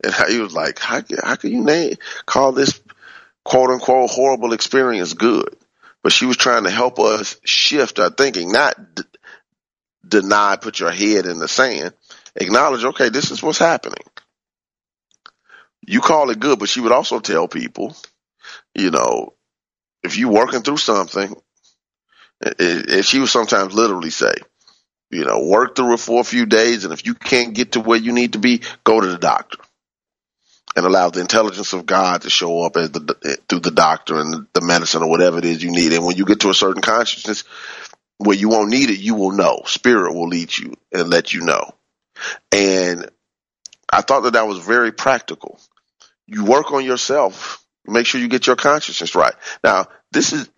[0.04, 2.80] And he was like, how, how can you name, call this
[3.44, 5.56] quote unquote horrible experience good?
[6.02, 9.02] But she was trying to help us shift our thinking, not d-
[10.06, 11.92] deny, put your head in the sand.
[12.36, 14.04] Acknowledge, okay, this is what's happening.
[15.86, 17.94] You call it good, but she would also tell people,
[18.74, 19.34] you know,
[20.02, 21.34] if you're working through something,
[22.40, 24.32] and she would sometimes literally say,
[25.10, 27.80] you know, work through it for a few days, and if you can't get to
[27.80, 29.58] where you need to be, go to the doctor
[30.76, 34.46] and allow the intelligence of God to show up as the through the doctor and
[34.52, 35.92] the medicine or whatever it is you need.
[35.92, 37.44] And when you get to a certain consciousness
[38.18, 39.62] where you won't need it, you will know.
[39.66, 41.72] Spirit will lead you and let you know.
[42.52, 43.10] And
[43.92, 45.58] I thought that that was very practical.
[46.26, 47.59] You work on yourself.
[47.86, 49.34] Make sure you get your consciousness right.
[49.64, 50.48] Now, this is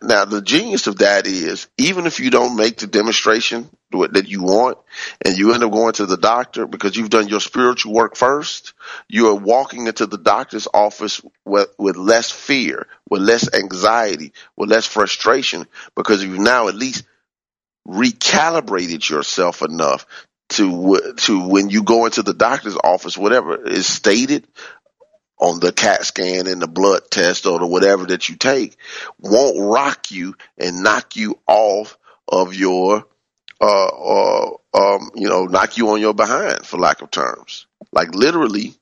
[0.00, 4.42] now, the genius of that is even if you don't make the demonstration that you
[4.42, 4.78] want
[5.24, 8.72] and you end up going to the doctor because you've done your spiritual work first,
[9.08, 14.70] you are walking into the doctor's office with, with less fear, with less anxiety, with
[14.70, 17.04] less frustration because you've now at least
[17.86, 20.06] recalibrated yourself enough
[20.48, 24.46] to to when you go into the doctor's office, whatever is stated,
[25.38, 28.76] on the CAT scan and the blood test or the whatever that you take
[29.20, 33.06] won't rock you and knock you off of your,
[33.60, 37.66] uh, uh, um, you know, knock you on your behind for lack of terms.
[37.92, 38.74] Like literally,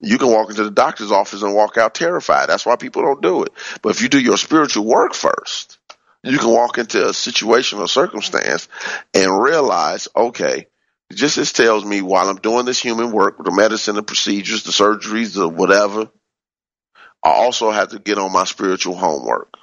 [0.00, 2.48] you can walk into the doctor's office and walk out terrified.
[2.48, 3.52] That's why people don't do it.
[3.82, 5.78] But if you do your spiritual work first,
[6.22, 8.68] you can walk into a situation or circumstance
[9.14, 10.66] and realize, okay,
[11.12, 14.70] just this tells me while I'm doing this human work, the medicine, the procedures, the
[14.70, 16.10] surgeries, the whatever,
[17.22, 19.54] I also have to get on my spiritual homework.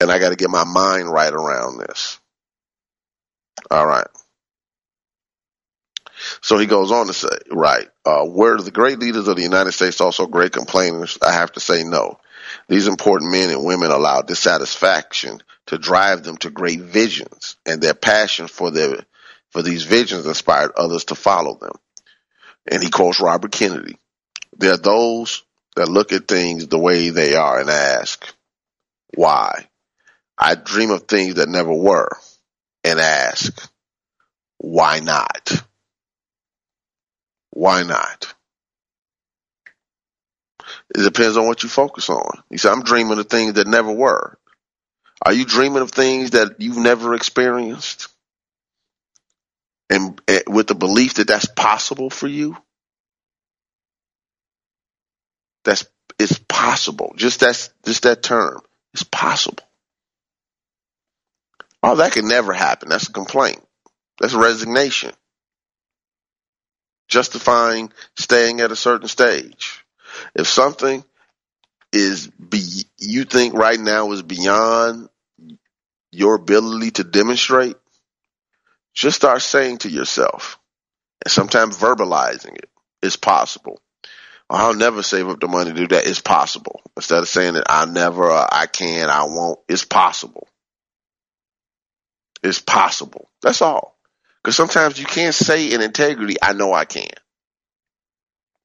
[0.00, 2.18] And I got to get my mind right around this.
[3.70, 4.06] All right.
[6.42, 9.72] So he goes on to say, right, uh, were the great leaders of the United
[9.72, 11.18] States also great complainers?
[11.22, 12.18] I have to say no.
[12.68, 17.94] These important men and women allow dissatisfaction to drive them to great visions and their
[17.94, 19.04] passion for their
[19.54, 21.76] for these visions inspired others to follow them.
[22.70, 23.96] And he quotes Robert Kennedy.
[24.58, 25.44] There are those
[25.76, 28.26] that look at things the way they are and ask,
[29.14, 29.68] why?
[30.36, 32.08] I dream of things that never were
[32.82, 33.70] and ask,
[34.58, 35.62] why not?
[37.50, 38.34] Why not?
[40.96, 42.42] It depends on what you focus on.
[42.50, 44.36] He said, I'm dreaming of things that never were.
[45.22, 48.08] Are you dreaming of things that you've never experienced?
[49.90, 52.56] And, and with the belief that that's possible for you,
[55.64, 55.86] that's
[56.18, 57.14] it's possible.
[57.16, 58.60] Just that's just that term.
[58.92, 59.64] It's possible.
[61.82, 62.88] Oh, that can never happen.
[62.88, 63.62] That's a complaint.
[64.18, 65.12] That's a resignation.
[67.08, 69.84] Justifying staying at a certain stage.
[70.34, 71.04] If something
[71.92, 72.62] is be
[72.98, 75.08] you think right now is beyond
[76.12, 77.76] your ability to demonstrate,
[78.94, 80.58] just start saying to yourself,
[81.24, 82.56] and sometimes verbalizing
[83.02, 83.80] it's possible.
[84.48, 86.06] I'll never save up the money to do that.
[86.06, 86.80] It's possible.
[86.96, 90.46] Instead of saying that I never, uh, I can, I won't, it's possible.
[92.42, 93.28] It's possible.
[93.42, 93.98] That's all.
[94.42, 97.08] Because sometimes you can't say in integrity, I know I can.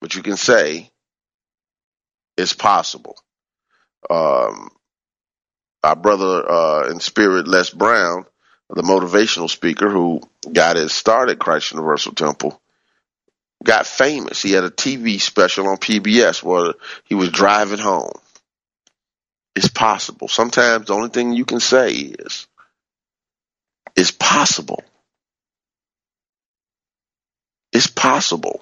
[0.01, 0.89] But you can say,
[2.37, 3.17] it's possible.
[4.09, 4.69] Um,
[5.83, 8.25] our brother uh, in spirit, Les Brown,
[8.69, 12.61] the motivational speaker who got his start at Christ Universal Temple,
[13.63, 14.41] got famous.
[14.41, 18.13] He had a TV special on PBS where he was driving home.
[19.55, 20.27] It's possible.
[20.27, 22.47] Sometimes the only thing you can say is,
[23.95, 24.83] it's possible.
[27.73, 28.61] It's possible.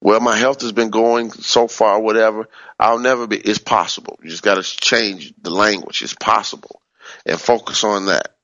[0.00, 2.48] Well, my health has been going so far, whatever.
[2.78, 3.36] I'll never be.
[3.36, 4.18] It's possible.
[4.22, 6.02] You just got to change the language.
[6.02, 6.80] It's possible
[7.26, 8.36] and focus on that.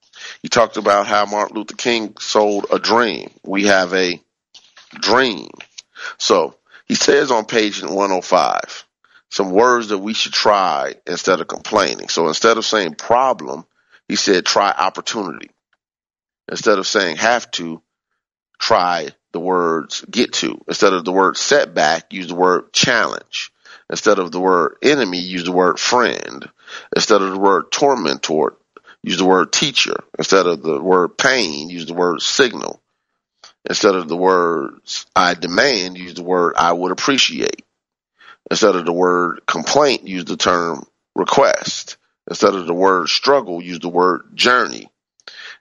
[0.42, 3.30] He talked about how Martin Luther King sold a dream.
[3.42, 4.22] We have a
[4.94, 5.50] dream.
[6.18, 6.56] So
[6.86, 8.84] he says on page 105
[9.30, 12.08] some words that we should try instead of complaining.
[12.08, 13.66] So instead of saying problem,
[14.06, 15.50] he said try opportunity.
[16.48, 17.82] Instead of saying have to,
[18.58, 20.62] try the words get to.
[20.68, 23.50] Instead of the word setback, use the word challenge.
[23.90, 26.48] Instead of the word enemy, use the word friend.
[26.94, 28.56] Instead of the word tormentor,
[29.02, 29.96] use the word teacher.
[30.18, 32.80] Instead of the word pain, use the word signal.
[33.68, 37.64] Instead of the words I demand, use the word I would appreciate.
[38.50, 41.96] Instead of the word complaint, use the term request.
[42.28, 44.90] Instead of the word struggle, use the word journey.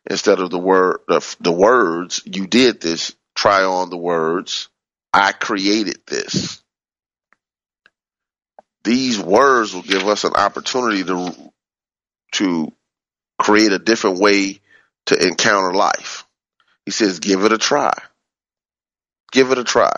[0.09, 4.69] Instead of the word the, the words you did this, try on the words
[5.13, 6.62] I created this.
[8.83, 11.33] These words will give us an opportunity to
[12.33, 12.71] to
[13.39, 14.59] create a different way
[15.05, 16.25] to encounter life.
[16.85, 17.93] He says, give it a try.
[19.31, 19.93] Give it a try.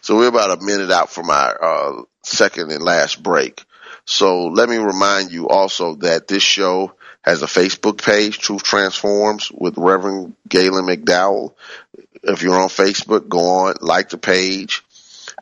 [0.00, 3.64] So we're about a minute out from our uh, second and last break.
[4.04, 9.50] So let me remind you also that this show has a Facebook page, Truth Transforms,
[9.52, 11.54] with Reverend Galen McDowell.
[12.22, 14.84] If you're on Facebook, go on, like the page,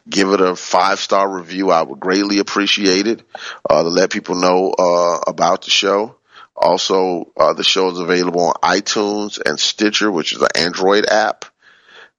[0.09, 1.71] give it a five star review.
[1.71, 3.23] I would greatly appreciate it
[3.69, 6.17] uh, to let people know uh, about the show.
[6.57, 11.45] Also, uh, the show is available on iTunes and Stitcher, which is an Android app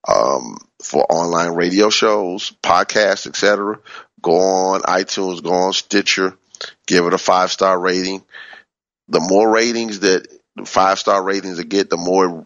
[0.08, 3.80] um, for online radio shows, podcasts, etc.
[4.22, 6.38] Go on iTunes, go on Stitcher,
[6.86, 8.24] give it a five star rating.
[9.08, 10.28] The more ratings that
[10.66, 12.46] five star ratings that get, the more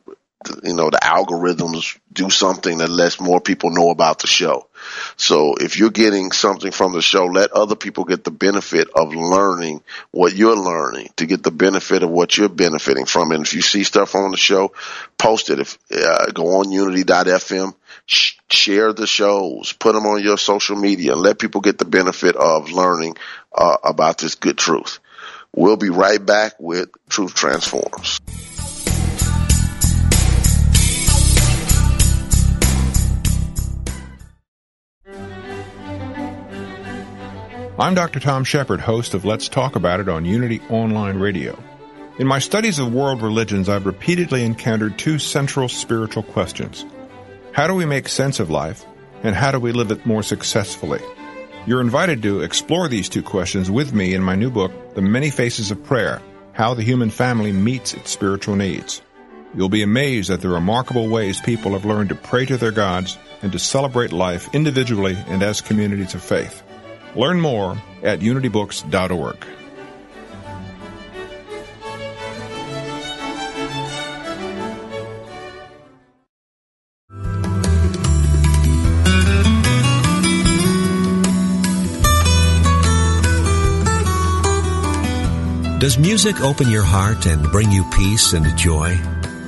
[0.64, 4.68] you know the algorithms do something that lets more people know about the show.
[5.16, 9.14] So if you're getting something from the show, let other people get the benefit of
[9.14, 13.32] learning what you're learning to get the benefit of what you're benefiting from.
[13.32, 14.74] And if you see stuff on the show,
[15.18, 15.60] post it.
[15.60, 17.76] If uh, go on Unity.fm,
[18.06, 22.36] sh- share the shows, put them on your social media, let people get the benefit
[22.36, 23.18] of learning
[23.54, 25.00] uh, about this good truth.
[25.54, 28.20] We'll be right back with Truth Transforms.
[37.80, 38.19] I'm Dr.
[38.19, 41.57] Tom Shepherd, host of Let's Talk About It on Unity Online Radio.
[42.19, 46.86] In my studies of world religions, I've repeatedly encountered two central spiritual questions.
[47.53, 48.86] How do we make sense of life,
[49.24, 50.99] and how do we live it more successfully?
[51.65, 55.30] You're invited to explore these two questions with me in my new book, The Many
[55.30, 59.01] Faces of Prayer How the Human Family Meets Its Spiritual Needs.
[59.55, 63.17] You'll be amazed at the remarkable ways people have learned to pray to their gods
[63.41, 66.63] and to celebrate life individually and as communities of faith.
[67.16, 69.45] Learn more at unitybooks.org.
[85.82, 88.99] Does music open your heart and bring you peace and joy?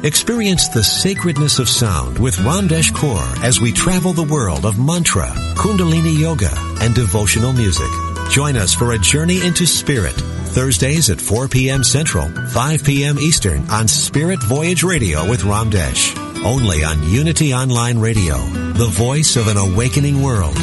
[0.04, 5.28] Experience the sacredness of sound with Ramdesh Kaur as we travel the world of mantra,
[5.56, 6.51] kundalini yoga,
[6.82, 7.88] and devotional music.
[8.30, 10.12] Join us for a journey into spirit.
[10.12, 11.86] Thursdays at 4 p.m.
[11.86, 13.18] Central, 5 p.m.
[13.18, 16.18] Eastern on Spirit Voyage Radio with Ramdesh.
[16.43, 18.36] Only on Unity Online Radio,
[18.74, 20.58] the voice of an awakening world.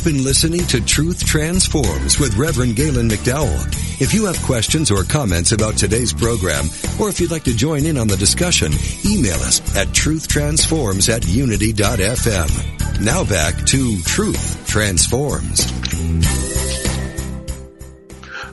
[0.00, 3.66] You've been listening to Truth Transforms with Reverend Galen McDowell.
[4.00, 6.64] If you have questions or comments about today's program,
[6.98, 8.72] or if you'd like to join in on the discussion,
[9.04, 13.04] email us at truthtransforms at unity.fm.
[13.04, 15.70] Now back to Truth Transforms.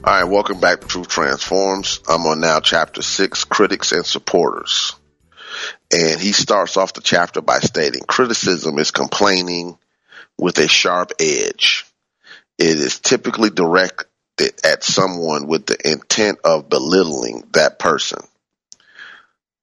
[0.03, 2.01] All right, welcome back to Truth Transforms.
[2.09, 4.97] I'm on now chapter six, critics and supporters.
[5.93, 9.77] And he starts off the chapter by stating criticism is complaining
[10.37, 11.85] with a sharp edge.
[12.57, 14.07] It is typically directed
[14.63, 18.19] at someone with the intent of belittling that person.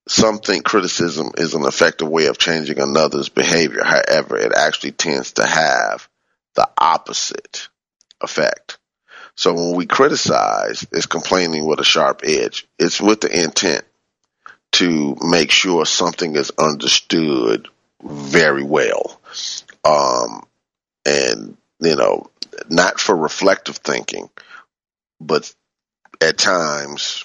[0.07, 3.83] Some think criticism is an effective way of changing another's behavior.
[3.85, 6.09] However, it actually tends to have
[6.55, 7.69] the opposite
[8.21, 8.79] effect.
[9.37, 12.67] So when we criticize, it's complaining with a sharp edge.
[12.79, 13.85] It's with the intent
[14.73, 17.69] to make sure something is understood
[18.03, 19.21] very well.
[19.85, 20.45] Um,
[21.05, 22.31] and you know,
[22.69, 24.31] not for reflective thinking,
[25.21, 25.53] but
[26.21, 27.25] at times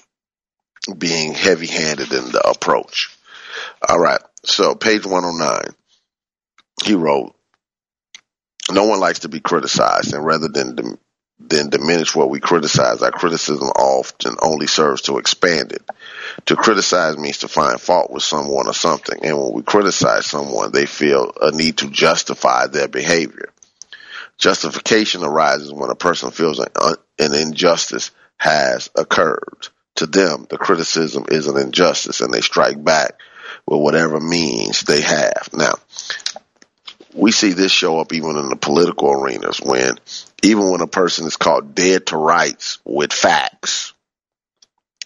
[0.98, 3.16] being heavy handed in the approach.
[3.88, 4.22] All right.
[4.44, 5.76] So page 109,
[6.84, 7.36] he wrote,
[8.72, 10.98] no one likes to be criticized and rather than,
[11.40, 15.84] than diminish what we criticize, our criticism often only serves to expand it.
[16.46, 19.20] To criticize means to find fault with someone or something.
[19.24, 23.49] And when we criticize someone, they feel a need to justify their behavior.
[24.40, 29.68] Justification arises when a person feels an, uh, an injustice has occurred.
[29.96, 33.20] To them, the criticism is an injustice and they strike back
[33.68, 35.50] with whatever means they have.
[35.52, 35.74] Now,
[37.14, 39.96] we see this show up even in the political arenas when
[40.42, 43.94] even when a person is caught dead to rights with facts,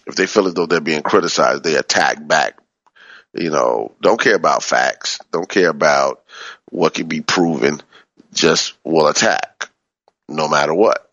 [0.06, 2.60] if they feel as though they're being criticized, they attack back.
[3.32, 6.22] You know, don't care about facts, don't care about
[6.70, 7.80] what can be proven
[8.34, 9.68] just will attack
[10.28, 11.10] no matter what.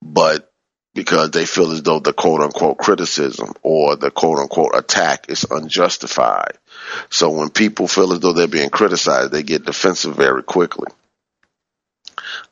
[0.00, 0.50] But
[0.94, 5.44] because they feel as though the quote unquote criticism or the quote unquote attack is
[5.44, 6.58] unjustified.
[7.10, 10.88] So when people feel as though they're being criticized, they get defensive very quickly.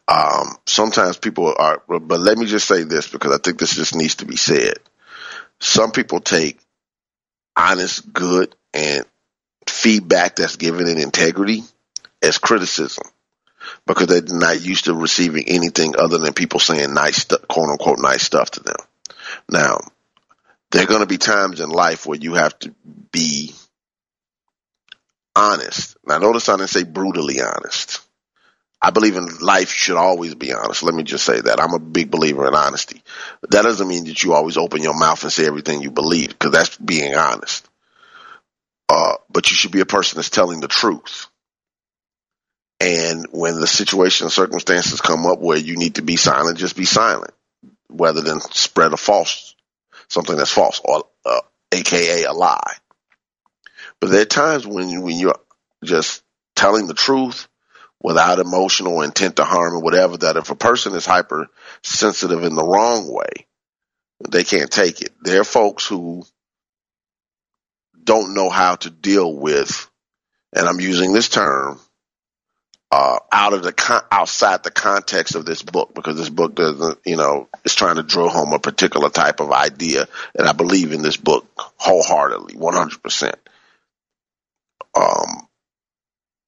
[0.09, 3.95] Um, sometimes people are, but let me just say this because I think this just
[3.95, 4.78] needs to be said.
[5.61, 6.59] Some people take
[7.57, 9.05] honest, good, and
[9.68, 11.62] feedback that's given in integrity
[12.22, 13.05] as criticism
[13.87, 18.23] because they're not used to receiving anything other than people saying nice, quote unquote, nice
[18.23, 18.77] stuff to them.
[19.49, 19.81] Now,
[20.71, 22.75] there are going to be times in life where you have to
[23.13, 23.53] be
[25.35, 25.97] honest.
[26.07, 28.01] Now, notice I didn't say brutally honest.
[28.83, 30.83] I believe in life should always be honest.
[30.83, 31.61] Let me just say that.
[31.61, 33.03] I'm a big believer in honesty.
[33.43, 36.53] That doesn't mean that you always open your mouth and say everything you believe, because
[36.53, 37.69] that's being honest.
[38.89, 41.27] Uh, but you should be a person that's telling the truth.
[42.81, 46.76] And when the situation and circumstances come up where you need to be silent, just
[46.76, 47.35] be silent,
[47.91, 49.55] rather than spread a false,
[50.09, 51.41] something that's false, or uh,
[51.72, 52.74] AKA a lie.
[54.01, 55.39] But there are times when when you're
[55.85, 56.22] just
[56.57, 57.49] telling the truth
[58.03, 62.64] without emotional intent to harm or whatever, that if a person is hypersensitive in the
[62.64, 63.47] wrong way,
[64.31, 65.12] they can't take it.
[65.22, 66.24] There are folks who
[68.03, 69.91] don't know how to deal with,
[70.55, 71.78] and I'm using this term,
[72.91, 76.99] uh, out of the con- outside the context of this book because this book doesn't,
[77.05, 80.93] you know, is trying to drill home a particular type of idea, and I believe
[80.93, 83.36] in this book wholeheartedly, 100 percent.
[84.95, 85.47] Um,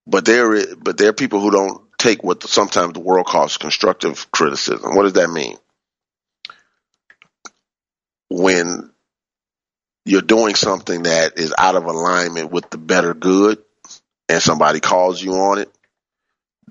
[0.07, 3.57] but there, but there are people who don't take what the, sometimes the world calls
[3.57, 4.97] constructive criticism.
[4.97, 5.57] What does that mean?
[8.29, 8.91] When
[10.05, 13.63] you're doing something that is out of alignment with the better good,
[14.29, 15.71] and somebody calls you on it,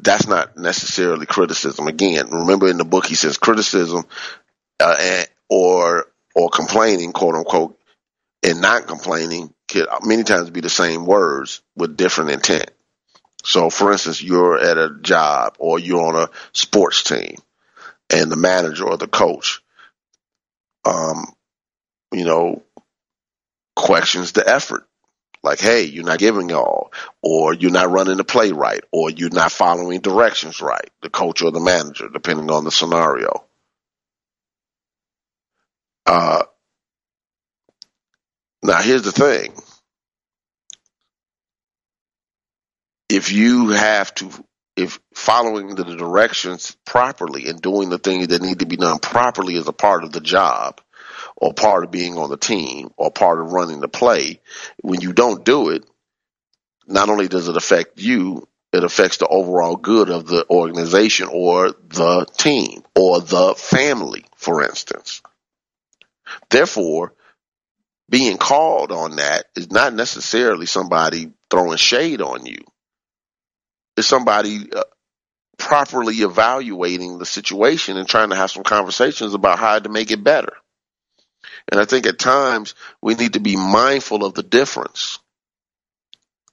[0.02, 1.88] that's not necessarily criticism.
[1.88, 4.06] Again, remember in the book he says criticism
[4.80, 7.78] uh, and, or or complaining, quote unquote,
[8.44, 12.72] and not complaining could many times be the same words with different intent.
[13.44, 17.38] So, for instance, you're at a job or you're on a sports team,
[18.10, 19.62] and the manager or the coach,
[20.86, 21.26] um,
[22.12, 22.62] you know,
[23.76, 24.88] questions the effort
[25.44, 29.30] like, hey, you're not giving all, or you're not running the play right, or you're
[29.32, 33.44] not following directions right, the coach or the manager, depending on the scenario.
[36.06, 36.44] Uh,
[38.64, 39.54] now, here's the thing.
[43.10, 44.30] If you have to,
[44.76, 49.56] if following the directions properly and doing the things that need to be done properly
[49.56, 50.80] is a part of the job,
[51.42, 54.40] or part of being on the team or part of running the play,
[54.82, 55.84] when you don't do it,
[56.88, 61.72] not only does it affect you, it affects the overall good of the organization or
[61.72, 65.22] the team or the family, for instance.
[66.50, 67.14] Therefore,
[68.08, 72.60] being called on that is not necessarily somebody throwing shade on you.
[73.98, 74.84] It's somebody uh,
[75.58, 80.24] properly evaluating the situation and trying to have some conversations about how to make it
[80.24, 80.54] better.
[81.70, 85.20] And I think at times we need to be mindful of the difference.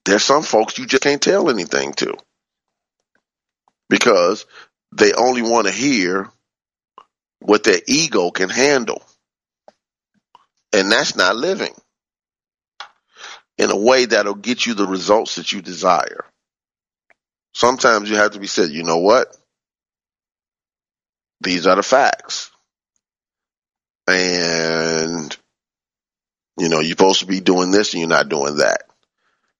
[0.05, 2.17] There's some folks you just can't tell anything to
[3.89, 4.47] because
[4.97, 6.31] they only want to hear
[7.41, 9.03] what their ego can handle.
[10.73, 11.75] And that's not living
[13.57, 16.25] in a way that'll get you the results that you desire.
[17.55, 19.37] Sometimes you have to be said, you know what?
[21.41, 22.51] These are the facts
[24.09, 25.37] and
[26.59, 28.83] you know, you're supposed to be doing this and you're not doing that.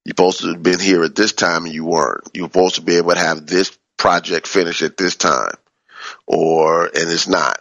[0.05, 2.29] You're supposed to have been here at this time and you weren't.
[2.35, 5.55] You're supposed to be able to have this project finished at this time.
[6.27, 7.61] Or, and it's not.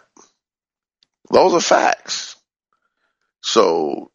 [1.30, 2.36] Those are facts.
[3.42, 4.10] So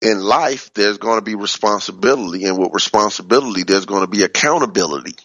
[0.00, 5.16] in life, there's going to be responsibility and with responsibility, there's going to be accountability.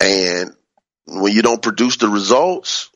[0.00, 0.54] And
[1.06, 2.90] when you don't produce the results,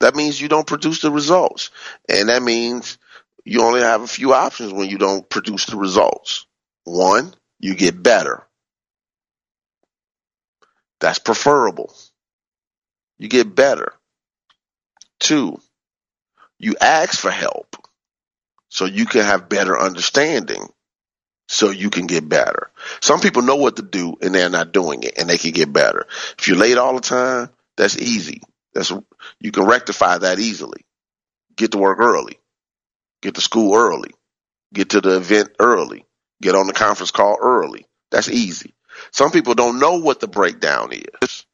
[0.00, 1.70] that means you don't produce the results.
[2.08, 2.98] And that means
[3.44, 6.46] you only have a few options when you don't produce the results.
[6.84, 8.46] One, you get better.
[11.00, 11.94] That's preferable.
[13.18, 13.92] You get better.
[15.18, 15.60] Two,
[16.58, 17.76] you ask for help
[18.68, 20.66] so you can have better understanding
[21.48, 22.70] so you can get better.
[23.00, 25.72] Some people know what to do and they're not doing it and they can get
[25.72, 26.06] better.
[26.38, 28.42] If you're late all the time, that's easy.
[28.74, 28.92] That's
[29.40, 30.86] you can rectify that easily.
[31.56, 32.38] Get to work early.
[33.22, 34.12] Get to school early.
[34.74, 36.06] Get to the event early.
[36.42, 37.86] Get on the conference call early.
[38.10, 38.74] That's easy.
[39.12, 41.46] Some people don't know what the breakdown is.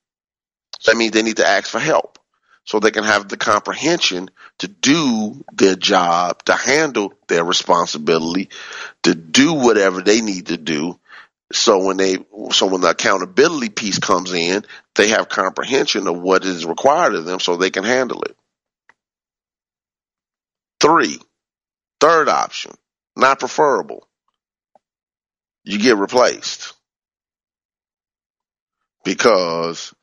[0.87, 2.19] That means they need to ask for help.
[2.65, 8.51] so they can have the comprehension to do their job, to handle their responsibility,
[9.05, 10.99] to do whatever they need to do.
[11.53, 12.19] So when they,
[12.51, 14.65] so when the accountability piece comes in,
[14.97, 18.37] they have comprehension of what is required of them so they can handle it.
[20.81, 21.19] Three,
[22.01, 22.73] third option,
[23.17, 24.09] not preferable.
[25.65, 26.75] You get replaced
[29.05, 29.95] because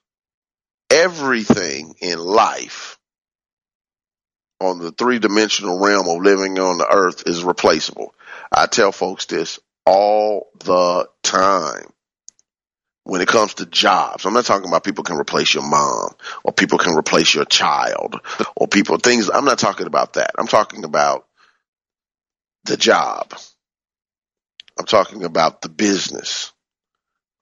[0.90, 2.98] everything in life
[4.60, 8.14] on the three dimensional realm of living on the earth is replaceable.
[8.52, 11.86] I tell folks this all the time.
[13.06, 16.54] When it comes to jobs, I'm not talking about people can replace your mom or
[16.54, 18.16] people can replace your child
[18.56, 19.30] or people things.
[19.30, 20.32] I'm not talking about that.
[20.38, 21.28] I'm talking about
[22.66, 23.34] the job.
[24.80, 26.54] I'm talking about the business.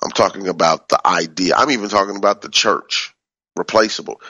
[0.04, 1.56] I'm talking about the idea.
[1.56, 3.14] I'm even talking about the church
[3.56, 4.22] replaceable.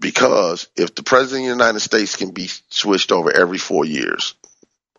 [0.00, 4.34] Because if the president of the United States can be switched over every four years,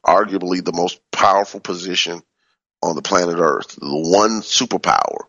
[0.06, 2.24] arguably the most powerful position
[2.82, 5.26] on the planet Earth, the one superpower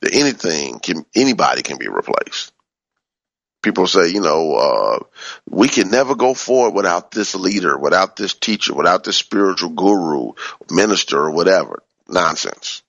[0.00, 2.52] that anything can, anybody can be replaced.
[3.62, 4.98] People say, you know, uh,
[5.48, 10.32] we can never go forward without this leader, without this teacher, without this spiritual guru,
[10.68, 11.82] minister, or whatever.
[12.08, 12.82] Nonsense.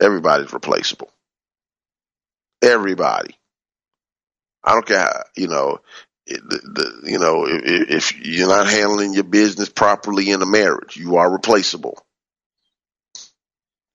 [0.00, 1.10] Everybody's replaceable.
[2.62, 3.36] Everybody.
[4.62, 5.80] I don't care, how, you know,
[6.26, 6.38] the,
[7.02, 11.16] the, you know, if, if you're not handling your business properly in a marriage, you
[11.16, 12.04] are replaceable.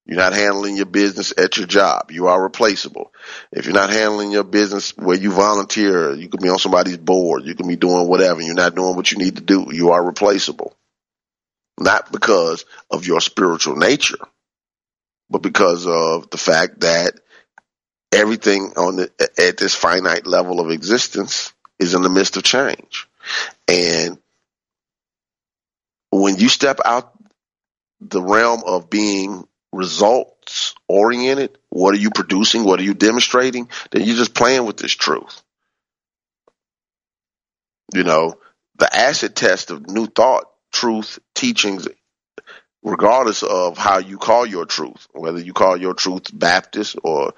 [0.05, 2.11] You're not handling your business at your job.
[2.11, 3.11] You are replaceable.
[3.51, 7.43] If you're not handling your business where you volunteer, you can be on somebody's board.
[7.43, 8.41] You can be doing whatever.
[8.41, 9.67] You're not doing what you need to do.
[9.71, 10.75] You are replaceable.
[11.79, 14.19] Not because of your spiritual nature,
[15.29, 17.19] but because of the fact that
[18.11, 23.07] everything on the, at this finite level of existence is in the midst of change.
[23.67, 24.19] And
[26.11, 27.11] when you step out
[27.99, 32.63] the realm of being results oriented, what are you producing?
[32.63, 33.69] What are you demonstrating?
[33.91, 35.41] Then you're just playing with this truth.
[37.93, 38.39] You know,
[38.78, 41.88] the acid test of new thought, truth, teachings,
[42.84, 47.34] regardless of how you call your truth, whether you call your truth Baptist or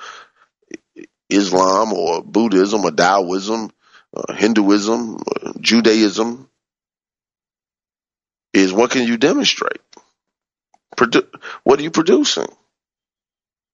[1.30, 3.72] Islam or Buddhism or Taoism,
[4.16, 6.50] uh, Hinduism, uh, Judaism,
[8.54, 9.82] is what can you demonstrate?
[10.98, 11.30] Produ-
[11.64, 12.48] what are you producing?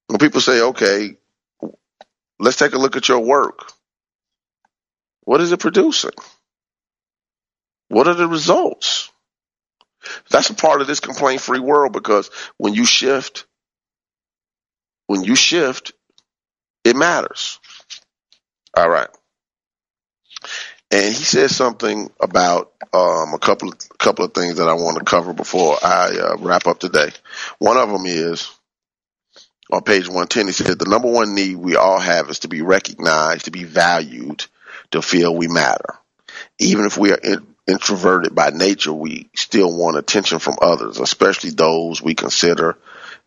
[0.08, 1.16] When people say, okay,
[2.40, 3.72] let's take a look at your work.
[5.24, 6.12] What is it producing?
[7.88, 9.12] What are the results?
[10.30, 13.46] That's a part of this complaint free world because when you shift,
[15.08, 15.92] when you shift,
[16.84, 17.60] it matters.
[18.76, 19.08] All right.
[20.94, 24.96] And he says something about um, a couple of couple of things that I want
[24.96, 27.08] to cover before I uh, wrap up today.
[27.58, 28.48] One of them is
[29.72, 30.46] on page 110.
[30.46, 33.64] He said the number one need we all have is to be recognized, to be
[33.64, 34.46] valued,
[34.92, 35.98] to feel we matter.
[36.60, 41.50] Even if we are in, introverted by nature, we still want attention from others, especially
[41.50, 42.78] those we consider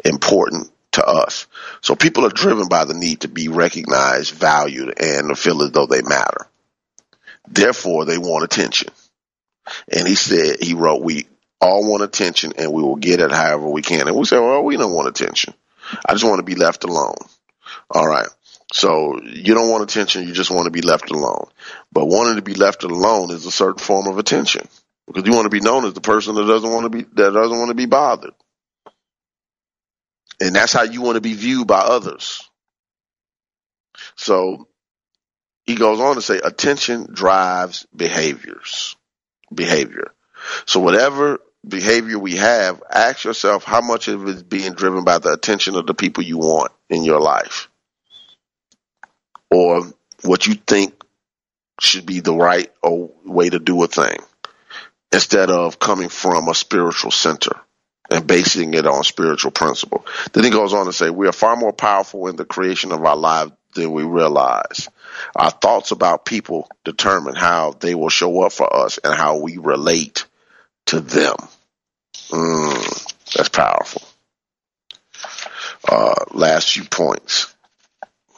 [0.06, 1.48] important to us.
[1.82, 5.72] So people are driven by the need to be recognized, valued, and to feel as
[5.72, 6.48] though they matter.
[7.48, 8.90] Therefore, they want attention.
[9.92, 11.28] And he said, he wrote, we
[11.60, 14.08] all want attention and we will get it however we can.
[14.08, 15.54] And we say, well, we don't want attention.
[16.06, 17.16] I just want to be left alone.
[17.90, 18.28] All right.
[18.74, 20.28] So you don't want attention.
[20.28, 21.48] You just want to be left alone.
[21.92, 24.68] But wanting to be left alone is a certain form of attention
[25.08, 27.32] because you want to be known as the person that doesn't want to be, that
[27.32, 28.34] doesn't want to be bothered.
[30.40, 32.48] And that's how you want to be viewed by others.
[34.16, 34.68] So
[35.68, 38.96] he goes on to say attention drives behaviors,
[39.54, 40.14] behavior.
[40.66, 45.20] So whatever behavior we have, ask yourself how much of it is being driven by
[45.20, 47.70] the attention of the people you want in your life
[49.52, 49.84] or
[50.24, 50.94] what you think
[51.82, 52.72] should be the right
[53.26, 54.18] way to do a thing
[55.12, 57.56] instead of coming from a spiritual center
[58.10, 60.06] and basing it on spiritual principle.
[60.32, 63.04] Then he goes on to say, we are far more powerful in the creation of
[63.04, 64.90] our lives than we realize.
[65.36, 69.58] Our thoughts about people determine how they will show up for us and how we
[69.58, 70.26] relate
[70.88, 71.36] to them.
[72.30, 74.02] Mm, that's powerful.
[75.88, 77.54] Uh, last few points.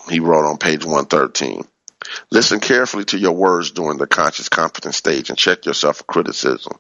[0.10, 1.66] He wrote on page 113.
[2.32, 6.80] Listen carefully to your words during the conscious competence stage and check yourself for criticism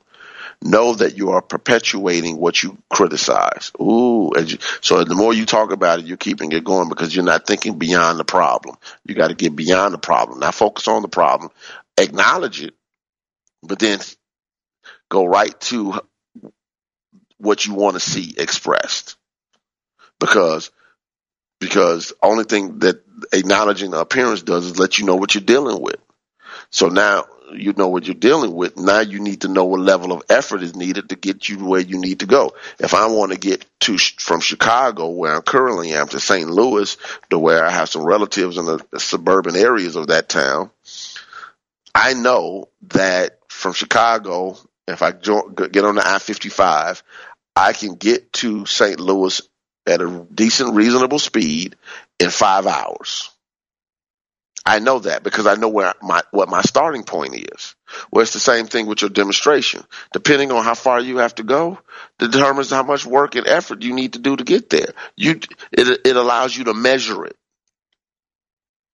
[0.61, 3.71] know that you are perpetuating what you criticize.
[3.79, 7.25] Ooh, you, so the more you talk about it, you're keeping it going because you're
[7.25, 8.75] not thinking beyond the problem.
[9.05, 11.51] You got to get beyond the problem, not focus on the problem,
[11.97, 12.73] acknowledge it,
[13.63, 13.99] but then
[15.09, 16.01] go right to
[17.37, 19.15] what you want to see expressed.
[20.19, 20.71] Because
[21.59, 23.01] because only thing that
[23.33, 25.97] acknowledging the appearance does is let you know what you're dealing with.
[26.71, 28.77] So now you know what you're dealing with.
[28.77, 31.81] Now you need to know what level of effort is needed to get you where
[31.81, 32.53] you need to go.
[32.79, 36.49] If I want to get to from Chicago, where I'm currently am, to St.
[36.49, 36.95] Louis,
[37.29, 40.69] to where I have some relatives in the, the suburban areas of that town,
[41.93, 44.57] I know that from Chicago,
[44.87, 47.01] if I get on the I-55,
[47.55, 48.99] I can get to St.
[48.99, 49.41] Louis
[49.85, 51.75] at a decent, reasonable speed
[52.19, 53.31] in five hours.
[54.65, 57.75] I know that because I know where my what my starting point is.
[58.11, 59.83] Well, it's the same thing with your demonstration.
[60.13, 61.79] Depending on how far you have to go,
[62.17, 64.93] determines how much work and effort you need to do to get there.
[65.15, 65.39] You
[65.71, 67.35] it it allows you to measure it.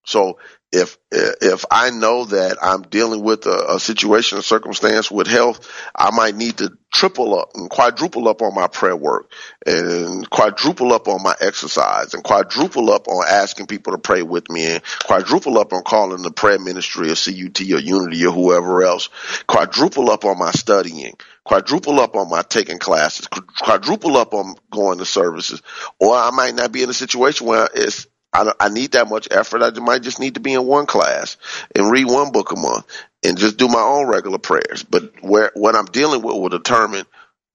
[0.05, 0.37] So
[0.71, 5.71] if if I know that I'm dealing with a, a, situation, a circumstance with health,
[5.95, 9.31] I might need to triple up and quadruple up on my prayer work,
[9.65, 14.49] and quadruple up on my exercise, and quadruple up on asking people to pray with
[14.49, 18.83] me, and quadruple up on calling the prayer ministry or CUT or Unity or whoever
[18.83, 19.09] else,
[19.47, 24.97] quadruple up on my studying, quadruple up on my taking classes, quadruple up on going
[24.97, 25.61] to services,
[25.99, 29.27] or I might not be in a situation where it's I, I need that much
[29.31, 29.61] effort.
[29.61, 31.38] I might just need to be in one class
[31.73, 32.86] and read one book a month
[33.23, 34.83] and just do my own regular prayers.
[34.83, 37.05] But where what I'm dealing with will determine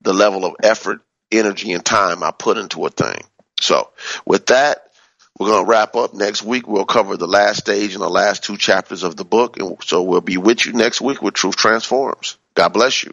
[0.01, 1.01] the level of effort,
[1.31, 3.23] energy, and time I put into a thing.
[3.61, 3.91] So
[4.25, 4.87] with that,
[5.39, 6.67] we're going to wrap up next week.
[6.67, 9.59] We'll cover the last stage and the last two chapters of the book.
[9.59, 12.39] And so we'll be with you next week with Truth Transforms.
[12.55, 13.13] God bless you.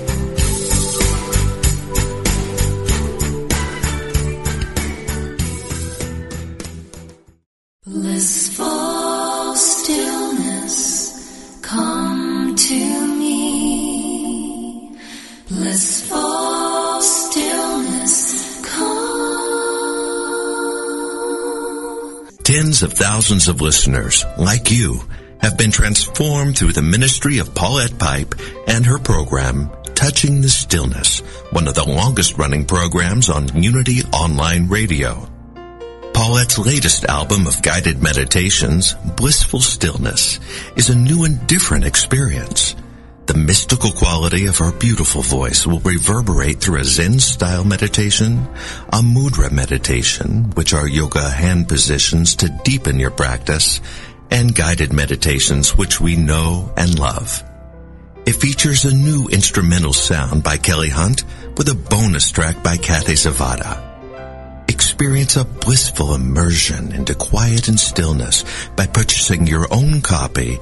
[9.53, 14.97] Stillness, come to me.
[17.01, 19.49] Stillness, come.
[22.43, 25.01] Tens of thousands of listeners, like you,
[25.41, 28.35] have been transformed through the ministry of Paulette Pipe
[28.67, 31.19] and her program, Touching the Stillness,
[31.51, 35.27] one of the longest running programs on Unity Online Radio.
[36.31, 40.39] Paulette's latest album of guided meditations, Blissful Stillness,
[40.77, 42.73] is a new and different experience.
[43.25, 48.47] The mystical quality of her beautiful voice will reverberate through a Zen style meditation,
[48.93, 53.81] a mudra meditation, which are yoga hand positions to deepen your practice,
[54.31, 57.43] and guided meditations which we know and love.
[58.25, 61.25] It features a new instrumental sound by Kelly Hunt
[61.57, 63.90] with a bonus track by Kathy Zavada.
[64.81, 68.43] Experience a blissful immersion into quiet and stillness
[68.75, 70.57] by purchasing your own copy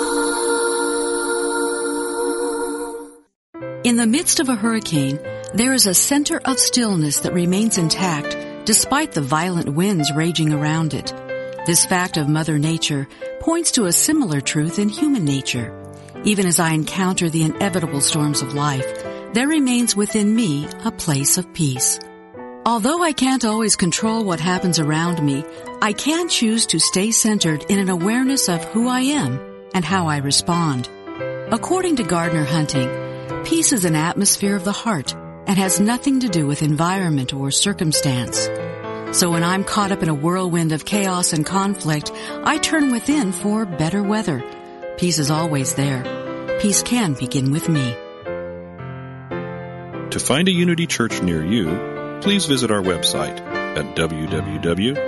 [3.85, 5.19] In the midst of a hurricane,
[5.53, 10.95] there is a center of stillness that remains intact despite the violent winds raging around
[10.95, 11.13] it.
[11.67, 13.07] This fact of Mother Nature
[13.41, 15.77] points to a similar truth in human nature.
[16.25, 18.87] Even as I encounter the inevitable storms of life,
[19.33, 21.99] there remains within me a place of peace.
[22.67, 25.45] Although I can't always control what happens around me,
[25.81, 29.41] I can choose to stay centered in an awareness of who I am
[29.73, 30.91] and how I respond.
[31.51, 32.91] According to Gardner Hunting,
[33.45, 35.15] peace is an atmosphere of the heart
[35.47, 38.47] and has nothing to do with environment or circumstance.
[39.19, 42.13] So when I'm caught up in a whirlwind of chaos and conflict,
[42.45, 44.45] I turn within for better weather.
[45.01, 46.59] Peace is always there.
[46.61, 47.95] Peace can begin with me.
[50.11, 55.01] To find a Unity Church near you, please visit our website at www.unity.org.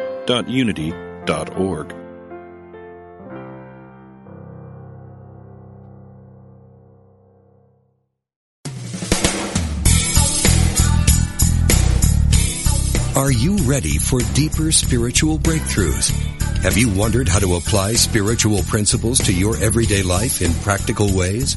[13.15, 16.32] Are you ready for deeper spiritual breakthroughs?
[16.63, 21.57] Have you wondered how to apply spiritual principles to your everyday life in practical ways?